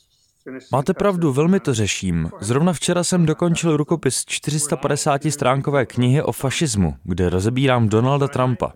Máte 0.71 0.93
pravdu, 0.93 1.33
velmi 1.33 1.59
to 1.59 1.73
řeším. 1.73 2.29
Zrovna 2.39 2.73
včera 2.73 3.03
jsem 3.03 3.25
dokončil 3.25 3.77
rukopis 3.77 4.25
450 4.25 5.21
stránkové 5.29 5.85
knihy 5.85 6.21
o 6.21 6.31
fašismu, 6.31 6.95
kde 7.03 7.29
rozebírám 7.29 7.89
Donalda 7.89 8.27
Trumpa. 8.27 8.73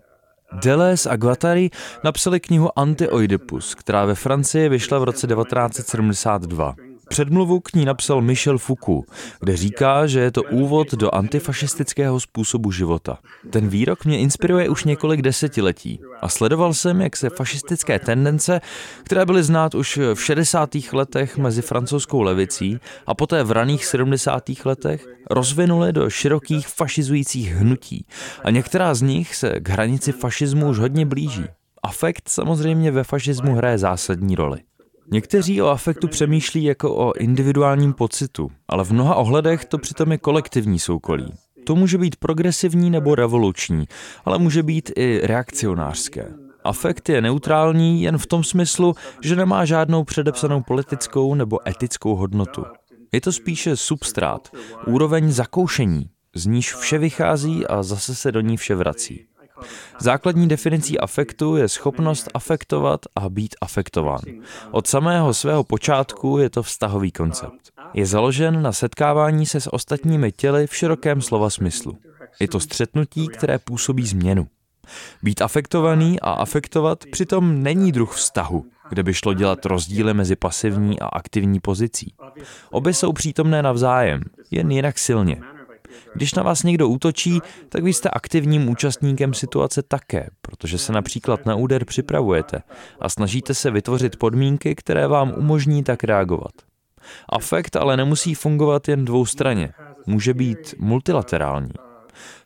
Deleuze 0.52 1.10
a 1.10 1.16
Guattari 1.16 1.70
napsali 2.04 2.40
knihu 2.40 2.78
Anti-Oidipus, 2.78 3.74
která 3.74 4.04
ve 4.04 4.14
Francii 4.14 4.68
vyšla 4.68 4.98
v 4.98 5.04
roce 5.04 5.26
1972. 5.26 6.74
Předmluvu 7.08 7.60
k 7.60 7.72
ní 7.72 7.84
napsal 7.84 8.20
Michel 8.20 8.58
Foucault, 8.58 9.06
kde 9.40 9.56
říká, 9.56 10.06
že 10.06 10.20
je 10.20 10.30
to 10.30 10.42
úvod 10.42 10.94
do 10.94 11.14
antifašistického 11.14 12.20
způsobu 12.20 12.72
života. 12.72 13.18
Ten 13.50 13.68
výrok 13.68 14.04
mě 14.04 14.18
inspiruje 14.18 14.68
už 14.68 14.84
několik 14.84 15.22
desetiletí 15.22 16.00
a 16.20 16.28
sledoval 16.28 16.74
jsem, 16.74 17.00
jak 17.00 17.16
se 17.16 17.30
fašistické 17.30 17.98
tendence, 17.98 18.60
které 19.02 19.26
byly 19.26 19.42
znát 19.42 19.74
už 19.74 19.98
v 20.14 20.24
60. 20.24 20.70
letech 20.92 21.36
mezi 21.36 21.62
francouzskou 21.62 22.22
levicí 22.22 22.78
a 23.06 23.14
poté 23.14 23.42
v 23.44 23.50
raných 23.50 23.84
70. 23.84 24.44
letech, 24.64 25.06
rozvinuly 25.30 25.92
do 25.92 26.10
širokých 26.10 26.68
fašizujících 26.68 27.52
hnutí 27.54 28.06
a 28.44 28.50
některá 28.50 28.94
z 28.94 29.02
nich 29.02 29.34
se 29.34 29.60
k 29.60 29.68
hranici 29.68 30.12
fašismu 30.12 30.68
už 30.68 30.78
hodně 30.78 31.06
blíží. 31.06 31.44
Afekt 31.82 32.28
samozřejmě 32.28 32.90
ve 32.90 33.04
fašismu 33.04 33.54
hraje 33.54 33.78
zásadní 33.78 34.34
roli. 34.34 34.67
Někteří 35.10 35.62
o 35.62 35.66
afektu 35.66 36.08
přemýšlí 36.08 36.64
jako 36.64 36.94
o 36.94 37.12
individuálním 37.16 37.92
pocitu, 37.92 38.50
ale 38.68 38.84
v 38.84 38.92
mnoha 38.92 39.14
ohledech 39.14 39.64
to 39.64 39.78
přitom 39.78 40.12
je 40.12 40.18
kolektivní 40.18 40.78
soukolí. 40.78 41.32
To 41.64 41.74
může 41.74 41.98
být 41.98 42.16
progresivní 42.16 42.90
nebo 42.90 43.14
revoluční, 43.14 43.88
ale 44.24 44.38
může 44.38 44.62
být 44.62 44.92
i 44.96 45.20
reakcionářské. 45.24 46.34
Afekt 46.64 47.08
je 47.08 47.20
neutrální 47.20 48.02
jen 48.02 48.18
v 48.18 48.26
tom 48.26 48.44
smyslu, 48.44 48.94
že 49.22 49.36
nemá 49.36 49.64
žádnou 49.64 50.04
předepsanou 50.04 50.62
politickou 50.62 51.34
nebo 51.34 51.68
etickou 51.68 52.14
hodnotu. 52.14 52.64
Je 53.12 53.20
to 53.20 53.32
spíše 53.32 53.76
substrát, 53.76 54.48
úroveň 54.86 55.32
zakoušení, 55.32 56.10
z 56.34 56.46
níž 56.46 56.74
vše 56.74 56.98
vychází 56.98 57.66
a 57.66 57.82
zase 57.82 58.14
se 58.14 58.32
do 58.32 58.40
ní 58.40 58.56
vše 58.56 58.74
vrací. 58.74 59.26
Základní 60.00 60.48
definicí 60.48 60.98
afektu 60.98 61.56
je 61.56 61.68
schopnost 61.68 62.28
afektovat 62.34 63.00
a 63.16 63.28
být 63.28 63.54
afektován. 63.60 64.20
Od 64.70 64.86
samého 64.86 65.34
svého 65.34 65.64
počátku 65.64 66.38
je 66.38 66.50
to 66.50 66.62
vztahový 66.62 67.12
koncept. 67.12 67.60
Je 67.94 68.06
založen 68.06 68.62
na 68.62 68.72
setkávání 68.72 69.46
se 69.46 69.60
s 69.60 69.72
ostatními 69.72 70.32
těly 70.32 70.66
v 70.66 70.76
širokém 70.76 71.22
slova 71.22 71.50
smyslu. 71.50 71.98
Je 72.40 72.48
to 72.48 72.60
střetnutí, 72.60 73.28
které 73.28 73.58
působí 73.58 74.06
změnu. 74.06 74.46
Být 75.22 75.42
afektovaný 75.42 76.20
a 76.20 76.30
afektovat 76.30 77.04
přitom 77.12 77.62
není 77.62 77.92
druh 77.92 78.16
vztahu, 78.16 78.64
kde 78.88 79.02
by 79.02 79.14
šlo 79.14 79.34
dělat 79.34 79.66
rozdíly 79.66 80.14
mezi 80.14 80.36
pasivní 80.36 81.00
a 81.00 81.06
aktivní 81.06 81.60
pozicí. 81.60 82.14
Obě 82.70 82.94
jsou 82.94 83.12
přítomné 83.12 83.62
navzájem, 83.62 84.20
jen 84.50 84.70
jinak 84.70 84.98
silně. 84.98 85.40
Když 86.14 86.34
na 86.34 86.42
vás 86.42 86.62
někdo 86.62 86.88
útočí, 86.88 87.40
tak 87.68 87.82
vy 87.82 87.92
jste 87.92 88.10
aktivním 88.10 88.68
účastníkem 88.68 89.34
situace 89.34 89.82
také, 89.82 90.28
protože 90.42 90.78
se 90.78 90.92
například 90.92 91.46
na 91.46 91.54
úder 91.54 91.84
připravujete 91.84 92.62
a 93.00 93.08
snažíte 93.08 93.54
se 93.54 93.70
vytvořit 93.70 94.16
podmínky, 94.16 94.74
které 94.74 95.06
vám 95.06 95.34
umožní 95.36 95.84
tak 95.84 96.04
reagovat. 96.04 96.52
Afekt 97.28 97.76
ale 97.76 97.96
nemusí 97.96 98.34
fungovat 98.34 98.88
jen 98.88 99.04
dvoustranně, 99.04 99.72
může 100.06 100.34
být 100.34 100.74
multilaterální. 100.78 101.72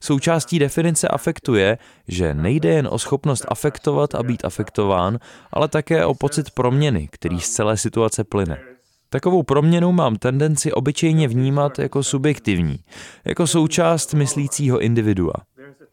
Součástí 0.00 0.58
definice 0.58 1.08
afektu 1.08 1.54
je, 1.54 1.78
že 2.08 2.34
nejde 2.34 2.68
jen 2.68 2.88
o 2.90 2.98
schopnost 2.98 3.46
afektovat 3.48 4.14
a 4.14 4.22
být 4.22 4.44
afektován, 4.44 5.18
ale 5.52 5.68
také 5.68 6.06
o 6.06 6.14
pocit 6.14 6.50
proměny, 6.50 7.08
který 7.12 7.40
z 7.40 7.50
celé 7.50 7.76
situace 7.76 8.24
plyne. 8.24 8.71
Takovou 9.12 9.42
proměnu 9.42 9.92
mám 9.92 10.16
tendenci 10.16 10.72
obyčejně 10.72 11.28
vnímat 11.28 11.78
jako 11.78 12.02
subjektivní, 12.02 12.78
jako 13.24 13.46
součást 13.46 14.14
myslícího 14.14 14.78
individua. 14.78 15.32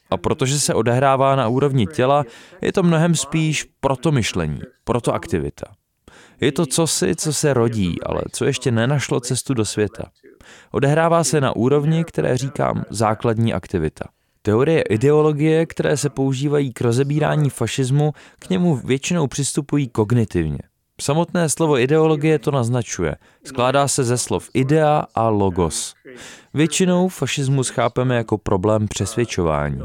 A 0.10 0.18
protože 0.18 0.60
se 0.60 0.74
odehrává 0.74 1.36
na 1.36 1.48
úrovni 1.48 1.88
těla, 1.88 2.24
je 2.62 2.74
to 2.74 2.84
mnohem 2.84 3.16
spíš 3.16 3.68
proto 3.80 4.12
myšlení, 4.12 4.60
proto 4.84 5.14
aktivita. 5.14 5.66
Je 6.42 6.52
to 6.52 6.66
cosi, 6.66 7.16
co 7.16 7.34
se 7.34 7.54
rodí, 7.54 8.02
ale 8.02 8.22
co 8.32 8.46
ještě 8.46 8.72
nenašlo 8.72 9.20
cestu 9.20 9.54
do 9.54 9.66
světa. 9.66 10.04
Odehrává 10.72 11.24
se 11.24 11.42
na 11.42 11.56
úrovni, 11.56 12.04
které 12.04 12.38
říkám 12.38 12.84
základní 12.90 13.54
aktivita. 13.54 14.06
Teorie 14.42 14.82
ideologie, 14.82 15.66
které 15.66 15.98
se 15.98 16.10
používají 16.10 16.74
k 16.74 16.82
rozebírání 16.82 17.50
fašismu, 17.50 18.14
k 18.40 18.50
němu 18.50 18.76
většinou 18.76 19.28
přistupují 19.28 19.88
kognitivně. 19.88 20.69
Samotné 21.02 21.50
slovo 21.50 21.80
ideologie 21.80 22.40
to 22.40 22.52
naznačuje. 22.52 23.16
Skládá 23.44 23.88
se 23.88 24.04
ze 24.04 24.18
slov 24.18 24.50
idea 24.54 25.06
a 25.16 25.30
logos. 25.30 25.96
Většinou 26.54 27.08
fašismus 27.08 27.70
chápeme 27.70 28.16
jako 28.16 28.38
problém 28.38 28.88
přesvědčování. 28.88 29.82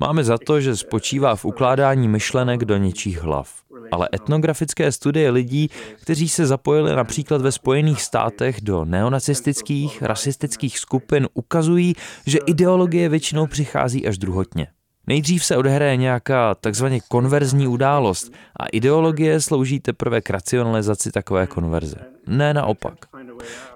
Máme 0.00 0.24
za 0.24 0.38
to, 0.38 0.60
že 0.60 0.76
spočívá 0.76 1.36
v 1.36 1.44
ukládání 1.44 2.08
myšlenek 2.08 2.64
do 2.64 2.76
něčích 2.76 3.22
hlav. 3.22 3.52
Ale 3.92 4.08
etnografické 4.14 4.92
studie 4.92 5.30
lidí, 5.30 5.68
kteří 6.02 6.28
se 6.28 6.46
zapojili 6.46 6.96
například 6.96 7.40
ve 7.42 7.52
Spojených 7.52 8.02
státech 8.02 8.60
do 8.60 8.84
neonacistických, 8.84 10.02
rasistických 10.02 10.78
skupin, 10.78 11.28
ukazují, 11.34 11.94
že 12.26 12.38
ideologie 12.46 13.08
většinou 13.08 13.46
přichází 13.46 14.06
až 14.06 14.18
druhotně. 14.18 14.66
Nejdřív 15.06 15.44
se 15.44 15.56
odehraje 15.56 15.96
nějaká 15.96 16.54
takzvaně 16.54 17.00
konverzní 17.08 17.66
událost 17.66 18.32
a 18.60 18.66
ideologie 18.66 19.40
slouží 19.40 19.80
teprve 19.80 20.20
k 20.20 20.30
racionalizaci 20.30 21.12
takové 21.12 21.46
konverze. 21.46 21.96
Ne 22.26 22.54
naopak. 22.54 22.94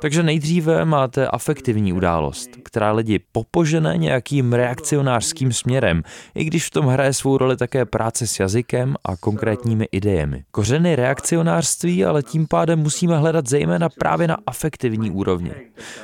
Takže 0.01 0.23
nejdříve 0.23 0.85
máte 0.85 1.29
afektivní 1.29 1.93
událost, 1.93 2.51
která 2.65 2.93
lidi 2.93 3.21
popožene 3.33 3.97
nějakým 3.97 4.53
reakcionářským 4.53 5.53
směrem, 5.53 6.03
i 6.35 6.45
když 6.45 6.67
v 6.67 6.71
tom 6.71 6.87
hraje 6.87 7.13
svou 7.13 7.39
roli 7.39 7.57
také 7.57 7.85
práce 7.85 8.27
s 8.27 8.41
jazykem 8.41 8.95
a 9.05 9.17
konkrétními 9.17 9.89
idejemi. 9.93 10.45
Kořeny 10.51 10.97
reakcionářství 10.97 12.05
ale 12.05 12.23
tím 12.23 12.47
pádem 12.49 12.79
musíme 12.79 13.19
hledat 13.19 13.47
zejména 13.47 13.89
právě 13.89 14.29
na 14.29 14.37
afektivní 14.47 15.11
úrovni. 15.11 15.53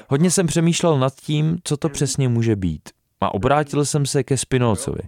Hodně 0.09 0.31
jsem 0.31 0.47
přemýšlel 0.47 0.99
nad 0.99 1.15
tím, 1.15 1.59
co 1.65 1.77
to 1.77 1.89
přesně 1.89 2.29
může 2.29 2.57
být. 2.57 2.83
A 3.23 3.35
obrátil 3.35 3.85
jsem 3.85 4.07
se 4.07 4.23
ke 4.23 4.37
Spinozovi. 4.37 5.03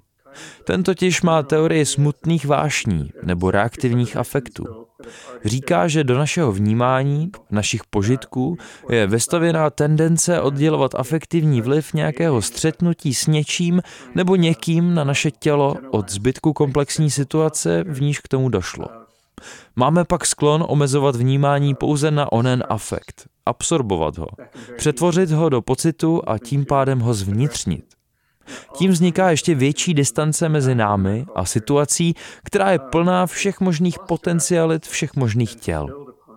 Ten 0.65 0.83
totiž 0.83 1.23
má 1.23 1.43
teorii 1.43 1.87
smutných 1.87 2.47
vášní 2.47 3.11
nebo 3.23 3.51
reaktivních 3.51 4.17
afektů. 4.17 4.65
Říká, 5.45 5.89
že 5.89 6.05
do 6.05 6.19
našeho 6.19 6.53
vnímání, 6.53 7.31
našich 7.51 7.85
požitků, 7.85 8.57
je 8.91 9.07
vestavěná 9.07 9.71
tendence 9.71 10.41
oddělovat 10.41 10.95
afektivní 10.95 11.61
vliv 11.61 11.95
nějakého 11.95 12.43
střetnutí 12.43 13.15
s 13.15 13.27
něčím 13.27 13.83
nebo 14.15 14.37
někým 14.37 14.95
na 14.95 15.05
naše 15.05 15.31
tělo 15.31 15.77
od 15.91 16.11
zbytku 16.11 16.53
komplexní 16.53 17.11
situace, 17.11 17.85
v 17.89 18.01
níž 18.01 18.19
k 18.19 18.29
tomu 18.29 18.49
došlo. 18.49 18.87
Máme 19.77 20.05
pak 20.05 20.27
sklon 20.27 20.65
omezovat 20.69 21.17
vnímání 21.17 21.75
pouze 21.75 22.11
na 22.11 22.33
onen 22.33 22.65
afekt, 22.69 23.27
absorbovat 23.47 24.19
ho, 24.19 24.27
přetvořit 24.77 25.31
ho 25.31 25.49
do 25.49 25.63
pocitu 25.63 26.23
a 26.27 26.39
tím 26.39 26.65
pádem 26.65 27.01
ho 27.01 27.15
zvnitřnit. 27.15 27.94
Tím 28.77 28.91
vzniká 28.91 29.31
ještě 29.31 29.55
větší 29.55 29.95
distance 29.95 30.49
mezi 30.49 30.75
námi 30.75 31.27
a 31.35 31.45
situací, 31.45 32.15
která 32.45 32.71
je 32.71 32.79
plná 32.79 33.27
všech 33.27 33.61
možných 33.61 33.99
potencialit 34.09 34.87
všech 34.87 35.17
možných 35.17 35.55
těl. 35.55 35.87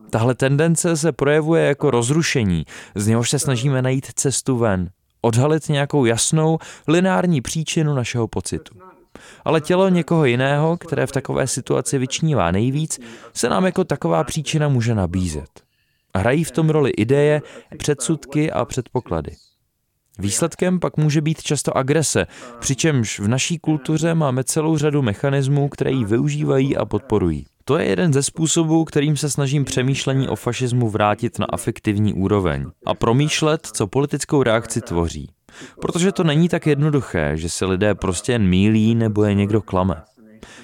Tahle 0.09 0.35
tendence 0.35 0.97
se 0.97 1.11
projevuje 1.11 1.65
jako 1.65 1.91
rozrušení, 1.91 2.65
z 2.95 3.07
něhož 3.07 3.29
se 3.29 3.39
snažíme 3.39 3.81
najít 3.81 4.05
cestu 4.13 4.57
ven, 4.57 4.89
odhalit 5.21 5.69
nějakou 5.69 6.05
jasnou, 6.05 6.57
lineární 6.87 7.41
příčinu 7.41 7.95
našeho 7.95 8.27
pocitu. 8.27 8.75
Ale 9.45 9.61
tělo 9.61 9.89
někoho 9.89 10.25
jiného, 10.25 10.77
které 10.77 11.07
v 11.07 11.11
takové 11.11 11.47
situaci 11.47 11.97
vyčnívá 11.97 12.51
nejvíc, 12.51 12.99
se 13.33 13.49
nám 13.49 13.65
jako 13.65 13.83
taková 13.83 14.23
příčina 14.23 14.67
může 14.67 14.95
nabízet. 14.95 15.49
Hrají 16.15 16.43
v 16.43 16.51
tom 16.51 16.69
roli 16.69 16.89
ideje, 16.89 17.41
předsudky 17.77 18.51
a 18.51 18.65
předpoklady. 18.65 19.31
Výsledkem 20.19 20.79
pak 20.79 20.97
může 20.97 21.21
být 21.21 21.43
často 21.43 21.77
agrese, 21.77 22.27
přičemž 22.59 23.19
v 23.19 23.27
naší 23.27 23.59
kultuře 23.59 24.15
máme 24.15 24.43
celou 24.43 24.77
řadu 24.77 25.01
mechanismů, 25.01 25.69
které 25.69 25.91
ji 25.91 26.05
využívají 26.05 26.77
a 26.77 26.85
podporují. 26.85 27.45
To 27.65 27.77
je 27.77 27.85
jeden 27.85 28.13
ze 28.13 28.23
způsobů, 28.23 28.85
kterým 28.85 29.17
se 29.17 29.29
snažím 29.29 29.65
přemýšlení 29.65 30.27
o 30.27 30.35
fašismu 30.35 30.89
vrátit 30.89 31.39
na 31.39 31.45
afektivní 31.45 32.13
úroveň 32.13 32.65
a 32.85 32.93
promýšlet, 32.93 33.65
co 33.65 33.87
politickou 33.87 34.43
reakci 34.43 34.81
tvoří. 34.81 35.29
Protože 35.81 36.11
to 36.11 36.23
není 36.23 36.49
tak 36.49 36.67
jednoduché, 36.67 37.31
že 37.37 37.49
se 37.49 37.65
lidé 37.65 37.95
prostě 37.95 38.31
jen 38.31 38.47
mílí 38.47 38.95
nebo 38.95 39.23
je 39.23 39.33
někdo 39.33 39.61
klame. 39.61 40.03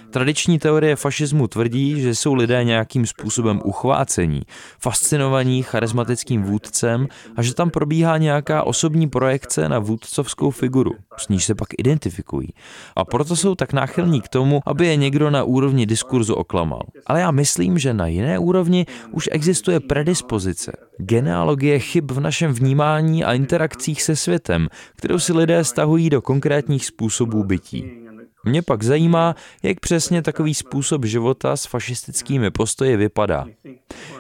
Tradiční 0.09 0.59
teorie 0.59 0.95
fašismu 0.95 1.47
tvrdí, 1.47 2.01
že 2.01 2.15
jsou 2.15 2.33
lidé 2.33 2.63
nějakým 2.63 3.05
způsobem 3.05 3.61
uchvácení, 3.63 4.41
fascinovaní 4.79 5.63
charismatickým 5.63 6.43
vůdcem 6.43 7.07
a 7.35 7.41
že 7.41 7.53
tam 7.53 7.69
probíhá 7.69 8.17
nějaká 8.17 8.63
osobní 8.63 9.09
projekce 9.09 9.69
na 9.69 9.79
vůdcovskou 9.79 10.51
figuru, 10.51 10.91
s 11.17 11.27
níž 11.27 11.45
se 11.45 11.55
pak 11.55 11.67
identifikují. 11.77 12.49
A 12.95 13.05
proto 13.05 13.35
jsou 13.35 13.55
tak 13.55 13.73
náchylní 13.73 14.21
k 14.21 14.27
tomu, 14.27 14.61
aby 14.65 14.87
je 14.87 14.95
někdo 14.95 15.29
na 15.29 15.43
úrovni 15.43 15.85
diskurzu 15.85 16.33
oklamal. 16.33 16.81
Ale 17.05 17.19
já 17.21 17.31
myslím, 17.31 17.77
že 17.77 17.93
na 17.93 18.07
jiné 18.07 18.39
úrovni 18.39 18.85
už 19.11 19.29
existuje 19.31 19.79
predispozice, 19.79 20.71
genealogie 20.97 21.79
chyb 21.79 22.11
v 22.11 22.19
našem 22.19 22.53
vnímání 22.53 23.23
a 23.23 23.33
interakcích 23.33 24.01
se 24.01 24.15
světem, 24.15 24.67
kterou 24.95 25.19
si 25.19 25.33
lidé 25.33 25.63
stahují 25.63 26.09
do 26.09 26.21
konkrétních 26.21 26.85
způsobů 26.85 27.43
bytí. 27.43 28.02
Mě 28.45 28.61
pak 28.61 28.83
zajímá, 28.83 29.35
jak 29.63 29.79
přesně 29.79 30.21
takový 30.21 30.53
způsob 30.53 31.05
života 31.05 31.57
s 31.57 31.65
fašistickými 31.65 32.51
postoji 32.51 32.97
vypadá. 32.97 33.45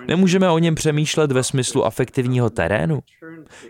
Nemůžeme 0.07 0.49
o 0.49 0.59
něm 0.59 0.75
přemýšlet 0.75 1.31
ve 1.31 1.43
smyslu 1.43 1.85
afektivního 1.85 2.49
terénu? 2.49 2.99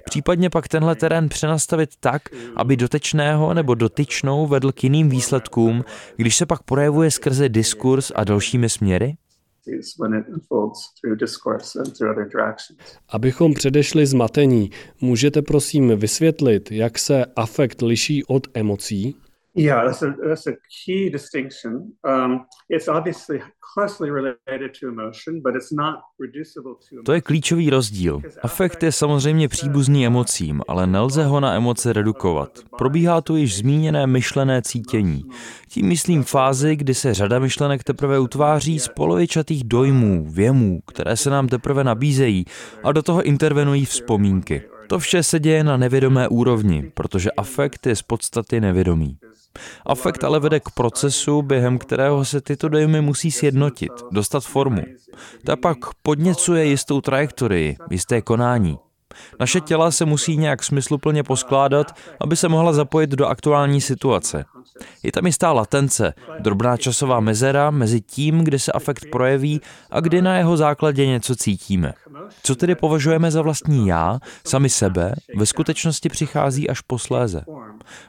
Případně 0.06 0.50
pak 0.50 0.68
tenhle 0.68 0.96
terén 0.96 1.30
přenastavit 1.30 1.90
tak, 2.00 2.22
aby 2.56 2.78
dotečného 2.78 3.54
nebo 3.54 3.76
dotyčnou 3.76 4.48
vedl 4.48 4.72
k 4.72 4.84
jiným 4.84 5.10
výsledkům, 5.10 5.84
když 6.16 6.36
se 6.36 6.46
pak 6.46 6.64
projevuje 6.64 7.12
skrze 7.12 7.50
diskurs 7.50 8.12
a 8.16 8.24
dalšími 8.24 8.70
směry? 8.70 9.16
Abychom 13.10 13.54
předešli 13.54 14.06
zmatení, 14.06 14.70
můžete 15.02 15.42
prosím 15.42 15.98
vysvětlit, 15.98 16.72
jak 16.72 17.00
se 17.00 17.26
afekt 17.36 17.82
liší 17.82 18.24
od 18.24 18.48
emocí? 18.54 19.16
Yeah, 19.56 19.86
that's 19.86 20.02
a 20.02 20.16
that's 20.30 20.48
a 20.48 20.54
key 20.86 21.10
distinction. 21.10 21.94
Um, 22.04 22.46
it's 22.70 22.88
obviously 22.88 23.40
closely 23.74 24.10
related 24.10 24.72
to 24.80 24.88
emotion, 24.88 25.42
but 25.42 25.56
it's 25.56 25.72
not 25.72 25.96
reducible 26.20 26.74
to. 26.90 27.04
To 27.06 27.14
je 27.14 27.22
klíčový 27.22 27.70
rozdíl. 27.70 28.22
Afekt 28.42 28.84
je 28.84 28.92
samozřejmě 28.92 29.48
příbuzný 29.48 30.06
emocím, 30.06 30.62
ale 30.68 30.88
nelze 30.88 31.24
ho 31.26 31.40
na 31.40 31.54
emoce 31.54 31.94
redukovat. 31.94 32.60
Probíhá 32.78 33.22
tu 33.22 33.36
již 33.36 33.58
zmíněné 33.58 34.08
myšlené 34.08 34.62
cítění. 34.62 35.24
Tím 35.70 35.88
myslím 35.88 36.24
fázi, 36.24 36.76
kdy 36.76 36.94
se 36.94 37.14
řada 37.14 37.40
myšlenek 37.40 37.84
teprve 37.84 38.20
utváří 38.20 38.80
z 38.80 38.88
polovičatých 38.88 39.64
dojmů, 39.64 40.26
věmů, 40.30 40.80
které 40.88 41.18
se 41.18 41.30
nám 41.30 41.48
teprve 41.48 41.84
nabízejí 41.84 42.46
a 42.84 42.92
do 42.92 43.02
toho 43.02 43.24
intervenují 43.24 43.86
vzpomínky. 43.86 44.62
To 44.88 45.00
vše 45.00 45.24
se 45.24 45.40
děje 45.40 45.64
na 45.64 45.78
nevědomé 45.78 46.28
úrovni, 46.28 46.92
protože 46.94 47.32
afekt 47.32 47.88
je 47.88 47.96
z 47.96 48.02
podstaty 48.02 48.62
nevědomý. 48.62 49.18
Afekt 49.86 50.24
ale 50.24 50.40
vede 50.40 50.60
k 50.60 50.70
procesu, 50.70 51.42
během 51.42 51.78
kterého 51.78 52.26
se 52.26 52.42
tyto 52.42 52.70
dojmy 52.70 53.02
musí 53.02 53.32
sjednotit, 53.32 53.92
dostat 54.12 54.44
formu. 54.44 54.82
Ta 55.46 55.56
pak 55.56 55.78
podněcuje 56.04 56.66
jistou 56.66 57.02
trajektorii, 57.02 57.78
jisté 57.92 58.22
konání. 58.22 58.78
Naše 59.40 59.62
těla 59.62 59.92
se 59.92 60.06
musí 60.06 60.38
nějak 60.38 60.64
smysluplně 60.64 61.24
poskládat, 61.24 61.96
aby 62.22 62.36
se 62.36 62.50
mohla 62.50 62.74
zapojit 62.74 63.10
do 63.10 63.28
aktuální 63.28 63.82
situace. 63.82 64.46
Je 65.04 65.12
tam 65.12 65.26
jistá 65.26 65.52
latence, 65.52 66.14
drobná 66.40 66.78
časová 66.78 67.20
mezera 67.20 67.72
mezi 67.72 68.02
tím, 68.02 68.44
kdy 68.44 68.60
se 68.60 68.72
afekt 68.72 69.06
projeví 69.12 69.62
a 69.92 70.00
kdy 70.00 70.22
na 70.22 70.38
jeho 70.38 70.58
základě 70.58 71.08
něco 71.08 71.36
cítíme. 71.36 71.94
Co 72.44 72.56
tedy 72.56 72.76
považujeme 72.76 73.32
za 73.32 73.42
vlastní 73.42 73.88
já, 73.88 74.20
sami 74.46 74.70
sebe, 74.70 75.16
ve 75.38 75.46
skutečnosti 75.46 76.10
přichází 76.10 76.70
až 76.70 76.82
posléze. 76.82 77.46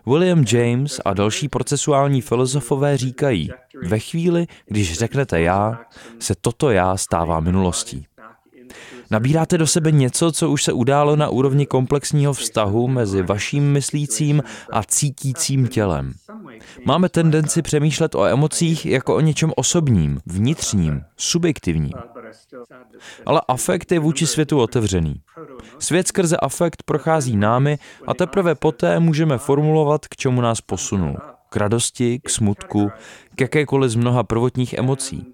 William 0.07 0.45
James 0.53 1.01
a 1.05 1.15
další 1.15 1.49
procesuální 1.49 2.21
filozofové 2.21 2.97
říkají, 2.97 3.51
ve 3.87 3.99
chvíli, 3.99 4.47
když 4.67 4.99
řeknete 4.99 5.41
já, 5.41 5.81
se 6.19 6.35
toto 6.41 6.71
já 6.71 6.97
stává 6.97 7.41
minulostí. 7.41 8.07
Nabíráte 9.11 9.59
do 9.59 9.67
sebe 9.67 9.93
něco, 9.93 10.33
co 10.33 10.51
už 10.51 10.65
se 10.65 10.73
událo 10.73 11.17
na 11.17 11.29
úrovni 11.29 11.67
komplexního 11.67 12.33
vztahu 12.33 12.89
mezi 12.89 13.23
vaším 13.23 13.73
myslícím 13.73 14.43
a 14.73 14.83
cítícím 14.83 15.69
tělem. 15.69 16.13
Máme 16.87 17.09
tendenci 17.09 17.63
přemýšlet 17.63 18.15
o 18.15 18.25
emocích 18.25 18.87
jako 18.87 19.17
o 19.17 19.21
něčem 19.21 19.53
osobním, 19.57 20.21
vnitřním, 20.27 21.03
subjektivním. 21.17 21.93
Ale 23.27 23.43
afekt 23.49 23.93
je 23.93 23.99
vůči 23.99 24.27
světu 24.27 24.59
otevřený. 24.59 25.15
Svět 25.79 26.09
skrze 26.09 26.37
afekt 26.37 26.83
prochází 26.83 27.37
námi 27.37 27.79
a 28.07 28.15
teprve 28.15 28.55
poté 28.55 29.01
můžeme 29.01 29.39
formulovat, 29.39 30.07
k 30.07 30.17
čemu 30.17 30.41
nás 30.41 30.61
posunul. 30.61 31.17
K 31.51 31.57
radosti, 31.57 32.21
k 32.25 32.31
smutku, 32.31 32.91
k 33.35 33.41
jakékoliv 33.41 33.91
z 33.91 33.95
mnoha 33.95 34.23
prvotních 34.23 34.73
emocí. 34.73 35.27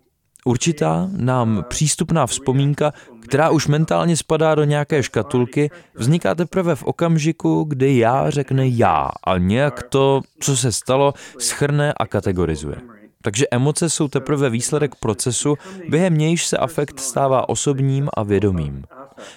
Určitá 0.45 1.09
nám 1.17 1.65
přístupná 1.69 2.27
vzpomínka, 2.27 2.93
která 3.31 3.51
už 3.51 3.67
mentálně 3.67 4.17
spadá 4.17 4.55
do 4.55 4.65
nějaké 4.65 5.03
škatulky, 5.03 5.71
vzniká 5.95 6.35
teprve 6.35 6.75
v 6.75 6.83
okamžiku, 6.83 7.65
kdy 7.69 7.99
já 7.99 8.31
řekne 8.31 8.69
já 8.69 9.09
a 9.25 9.39
nějak 9.39 9.83
to, 9.83 10.21
co 10.41 10.57
se 10.57 10.73
stalo, 10.73 11.15
schrne 11.39 11.93
a 11.93 12.07
kategorizuje. 12.07 12.77
Takže 13.23 13.47
emoce 13.51 13.91
jsou 13.91 14.09
teprve 14.09 14.51
výsledek 14.51 14.95
procesu, 14.95 15.57
během 15.89 16.19
nějž 16.19 16.47
se 16.47 16.57
afekt 16.57 17.01
stává 17.01 17.49
osobním 17.49 18.09
a 18.15 18.23
vědomým. 18.23 18.85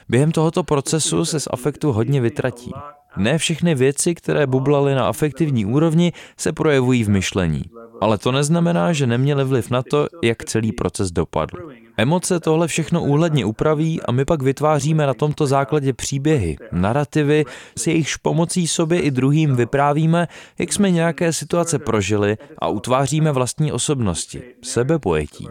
Během 0.10 0.32
tohoto 0.32 0.63
procesu 0.63 1.25
se 1.25 1.39
z 1.39 1.47
afektu 1.51 1.91
hodně 1.91 2.21
vytratí. 2.21 2.73
Ne 3.17 3.38
všechny 3.38 3.76
věci, 3.76 4.15
které 4.15 4.47
bublaly 4.47 4.95
na 4.95 5.08
afektivní 5.08 5.65
úrovni, 5.65 6.13
se 6.38 6.52
projevují 6.52 7.04
v 7.04 7.10
myšlení. 7.10 7.63
Ale 8.02 8.17
to 8.17 8.32
neznamená, 8.32 8.93
že 8.93 9.08
neměly 9.08 9.43
vliv 9.43 9.69
na 9.69 9.84
to, 9.84 10.08
jak 10.23 10.45
celý 10.45 10.71
proces 10.71 11.12
dopadl. 11.12 11.58
Emoce 11.97 12.39
tohle 12.39 12.67
všechno 12.67 13.04
úhledně 13.04 13.45
upraví 13.45 14.02
a 14.02 14.12
my 14.12 14.26
pak 14.26 14.41
vytváříme 14.41 15.08
na 15.08 15.13
tomto 15.13 15.47
základě 15.47 15.93
příběhy, 15.93 16.58
narrativy, 16.71 17.45
s 17.78 17.88
jejichž 17.88 18.15
pomocí 18.15 18.67
sobě 18.67 18.99
i 18.99 19.12
druhým 19.12 19.56
vyprávíme, 19.56 20.28
jak 20.60 20.73
jsme 20.73 20.91
nějaké 20.91 21.34
situace 21.34 21.80
prožili 21.80 22.38
a 22.58 22.67
utváříme 22.67 23.32
vlastní 23.32 23.71
osobnosti, 23.71 24.41
sebepojetí. 24.62 25.47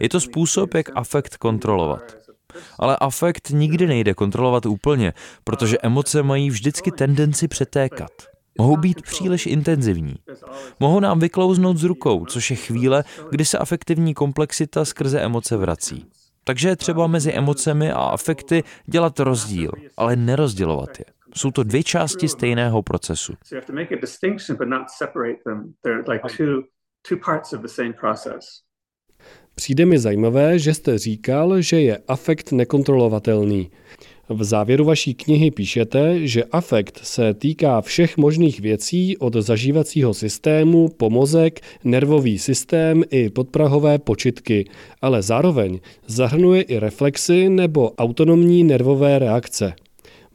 Je 0.00 0.08
to 0.08 0.20
způsob, 0.20 0.74
jak 0.74 0.90
afekt 0.94 1.36
kontrolovat. 1.36 2.27
Ale 2.78 2.96
afekt 2.96 3.50
nikdy 3.50 3.86
nejde 3.86 4.14
kontrolovat 4.14 4.66
úplně, 4.66 5.12
protože 5.44 5.78
emoce 5.82 6.22
mají 6.22 6.50
vždycky 6.50 6.90
tendenci 6.90 7.48
přetékat. 7.48 8.10
Mohou 8.58 8.76
být 8.76 9.02
příliš 9.02 9.46
intenzivní. 9.46 10.14
Mohou 10.80 11.00
nám 11.00 11.18
vyklouznout 11.18 11.76
z 11.76 11.84
rukou, 11.84 12.26
což 12.26 12.50
je 12.50 12.56
chvíle, 12.56 13.04
kdy 13.30 13.44
se 13.44 13.58
afektivní 13.58 14.14
komplexita 14.14 14.84
skrze 14.84 15.20
emoce 15.20 15.56
vrací. 15.56 16.06
Takže 16.44 16.68
je 16.68 16.76
třeba 16.76 17.06
mezi 17.06 17.32
emocemi 17.32 17.92
a 17.92 18.00
afekty 18.00 18.64
dělat 18.86 19.20
rozdíl, 19.20 19.70
ale 19.96 20.16
nerozdělovat 20.16 20.98
je. 20.98 21.04
Jsou 21.34 21.50
to 21.50 21.62
dvě 21.62 21.82
části 21.82 22.28
stejného 22.28 22.82
procesu. 22.82 23.34
Přijde 29.58 29.86
mi 29.86 29.98
zajímavé, 29.98 30.58
že 30.58 30.74
jste 30.74 30.98
říkal, 30.98 31.60
že 31.60 31.80
je 31.80 31.98
afekt 32.08 32.52
nekontrolovatelný. 32.52 33.70
V 34.28 34.44
závěru 34.44 34.84
vaší 34.84 35.14
knihy 35.14 35.50
píšete, 35.50 36.26
že 36.26 36.44
afekt 36.44 37.00
se 37.02 37.34
týká 37.34 37.80
všech 37.80 38.16
možných 38.16 38.60
věcí 38.60 39.16
od 39.16 39.34
zažívacího 39.34 40.14
systému, 40.14 40.88
pomozek, 40.88 41.60
nervový 41.84 42.38
systém 42.38 43.04
i 43.10 43.30
podprahové 43.30 43.98
počitky, 43.98 44.64
ale 45.02 45.22
zároveň 45.22 45.80
zahrnuje 46.06 46.62
i 46.62 46.78
reflexy 46.78 47.48
nebo 47.48 47.90
autonomní 47.90 48.64
nervové 48.64 49.18
reakce. 49.18 49.74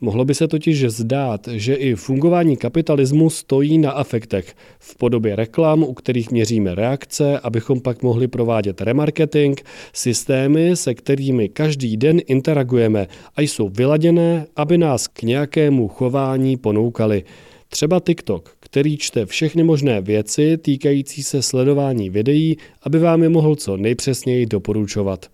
Mohlo 0.04 0.26
by 0.26 0.36
se 0.36 0.48
totiž 0.48 0.86
zdát, 0.88 1.48
že 1.52 1.76
i 1.76 1.96
fungování 1.96 2.58
kapitalismu 2.58 3.30
stojí 3.30 3.78
na 3.78 3.92
afektech 3.92 4.56
v 4.80 4.98
podobě 4.98 5.36
reklam, 5.36 5.84
u 5.84 5.94
kterých 5.94 6.32
měříme 6.32 6.76
reakce, 6.76 7.40
abychom 7.40 7.82
pak 7.82 8.04
mohli 8.04 8.28
provádět 8.28 8.82
remarketing, 8.82 9.62
systémy, 9.94 10.76
se 10.76 10.94
kterými 10.94 11.50
každý 11.50 11.98
den 11.98 12.20
interagujeme 12.28 13.08
a 13.36 13.42
jsou 13.42 13.70
vyladěné, 13.70 14.46
aby 14.56 14.78
nás 14.78 15.08
k 15.08 15.22
nějakému 15.24 15.88
chování 15.88 16.58
ponoukali. 16.58 17.24
Třeba 17.70 18.00
TikTok, 18.00 18.56
který 18.60 18.98
čte 18.98 19.26
všechny 19.26 19.64
možné 19.64 20.02
věci 20.02 20.58
týkající 20.58 21.24
se 21.24 21.42
sledování 21.42 22.10
videí, 22.10 22.58
aby 22.82 23.00
vám 23.00 23.24
je 23.24 23.30
mohl 23.30 23.56
co 23.56 23.78
nejpřesněji 23.78 24.46
doporučovat. 24.46 25.26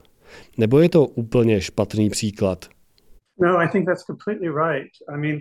Nebo 0.57 0.79
je 0.79 0.89
to 0.89 1.05
úplně 1.05 1.61
špatný 1.61 2.09
příklad? 2.09 2.65
No, 3.39 3.57
I 3.57 3.67
think 3.67 3.85
that's 3.85 4.03
completely 4.03 4.49
right. 4.49 4.91
I 5.13 5.17
mean, 5.17 5.39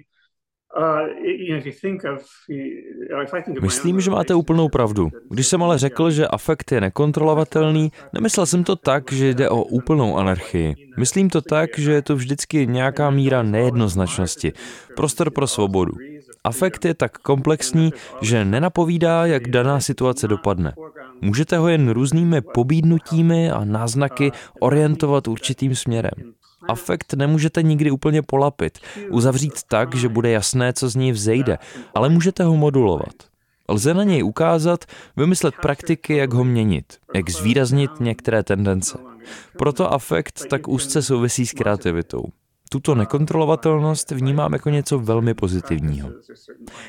Myslím, 3.63 4.01
že 4.01 4.11
máte 4.11 4.35
úplnou 4.35 4.69
pravdu. 4.69 5.09
Když 5.31 5.47
jsem 5.47 5.63
ale 5.63 5.79
řekl, 5.79 6.11
že 6.11 6.29
afekt 6.29 6.73
je 6.73 6.81
nekontrolovatelný, 6.81 7.93
nemyslel 8.13 8.47
jsem 8.47 8.65
to 8.65 8.77
tak, 8.77 9.13
že 9.13 9.35
jde 9.35 9.49
o 9.49 9.63
úplnou 9.63 10.17
anarchii. 10.17 10.75
Myslím 10.99 11.31
to 11.31 11.41
tak, 11.41 11.79
že 11.79 11.93
je 11.93 12.03
to 12.03 12.17
vždycky 12.17 12.67
nějaká 12.67 13.11
míra 13.11 13.43
nejednoznačnosti, 13.43 14.53
prostor 14.97 15.31
pro 15.31 15.47
svobodu. 15.47 15.93
Afekt 16.45 16.85
je 16.85 16.95
tak 16.95 17.19
komplexní, 17.19 17.93
že 18.23 18.45
nenapovídá, 18.45 19.27
jak 19.27 19.49
daná 19.49 19.81
situace 19.81 20.29
dopadne. 20.29 20.73
Můžete 21.21 21.59
ho 21.59 21.69
jen 21.69 21.91
různými 21.91 22.41
pobídnutími 22.41 23.51
a 23.51 23.65
náznaky 23.65 24.33
orientovat 24.61 25.29
určitým 25.29 25.75
směrem. 25.75 26.38
Afekt 26.69 27.15
nemůžete 27.15 27.63
nikdy 27.63 27.91
úplně 27.91 28.23
polapit, 28.23 28.79
uzavřít 29.11 29.63
tak, 29.69 29.95
že 29.95 30.09
bude 30.09 30.31
jasné, 30.31 30.73
co 30.73 30.89
z 30.89 30.97
něj 30.97 31.13
vzejde, 31.13 31.59
ale 31.95 32.09
můžete 32.09 32.45
ho 32.45 32.57
modulovat. 32.57 33.15
Lze 33.69 33.95
na 33.95 34.05
něj 34.05 34.25
ukázat, 34.25 34.85
vymyslet 35.17 35.55
praktiky, 35.63 36.17
jak 36.17 36.33
ho 36.33 36.45
měnit, 36.45 36.85
jak 37.15 37.31
zvýraznit 37.31 37.91
některé 38.01 38.43
tendence. 38.43 38.99
Proto 39.57 39.93
afekt 39.93 40.43
tak 40.51 40.69
úzce 40.69 41.03
souvisí 41.03 41.47
s 41.47 41.53
kreativitou. 41.53 42.25
Tuto 42.71 42.95
nekontrolovatelnost 42.95 44.11
vnímám 44.11 44.53
jako 44.53 44.71
něco 44.71 44.99
velmi 44.99 45.35
pozitivního. 45.35 46.11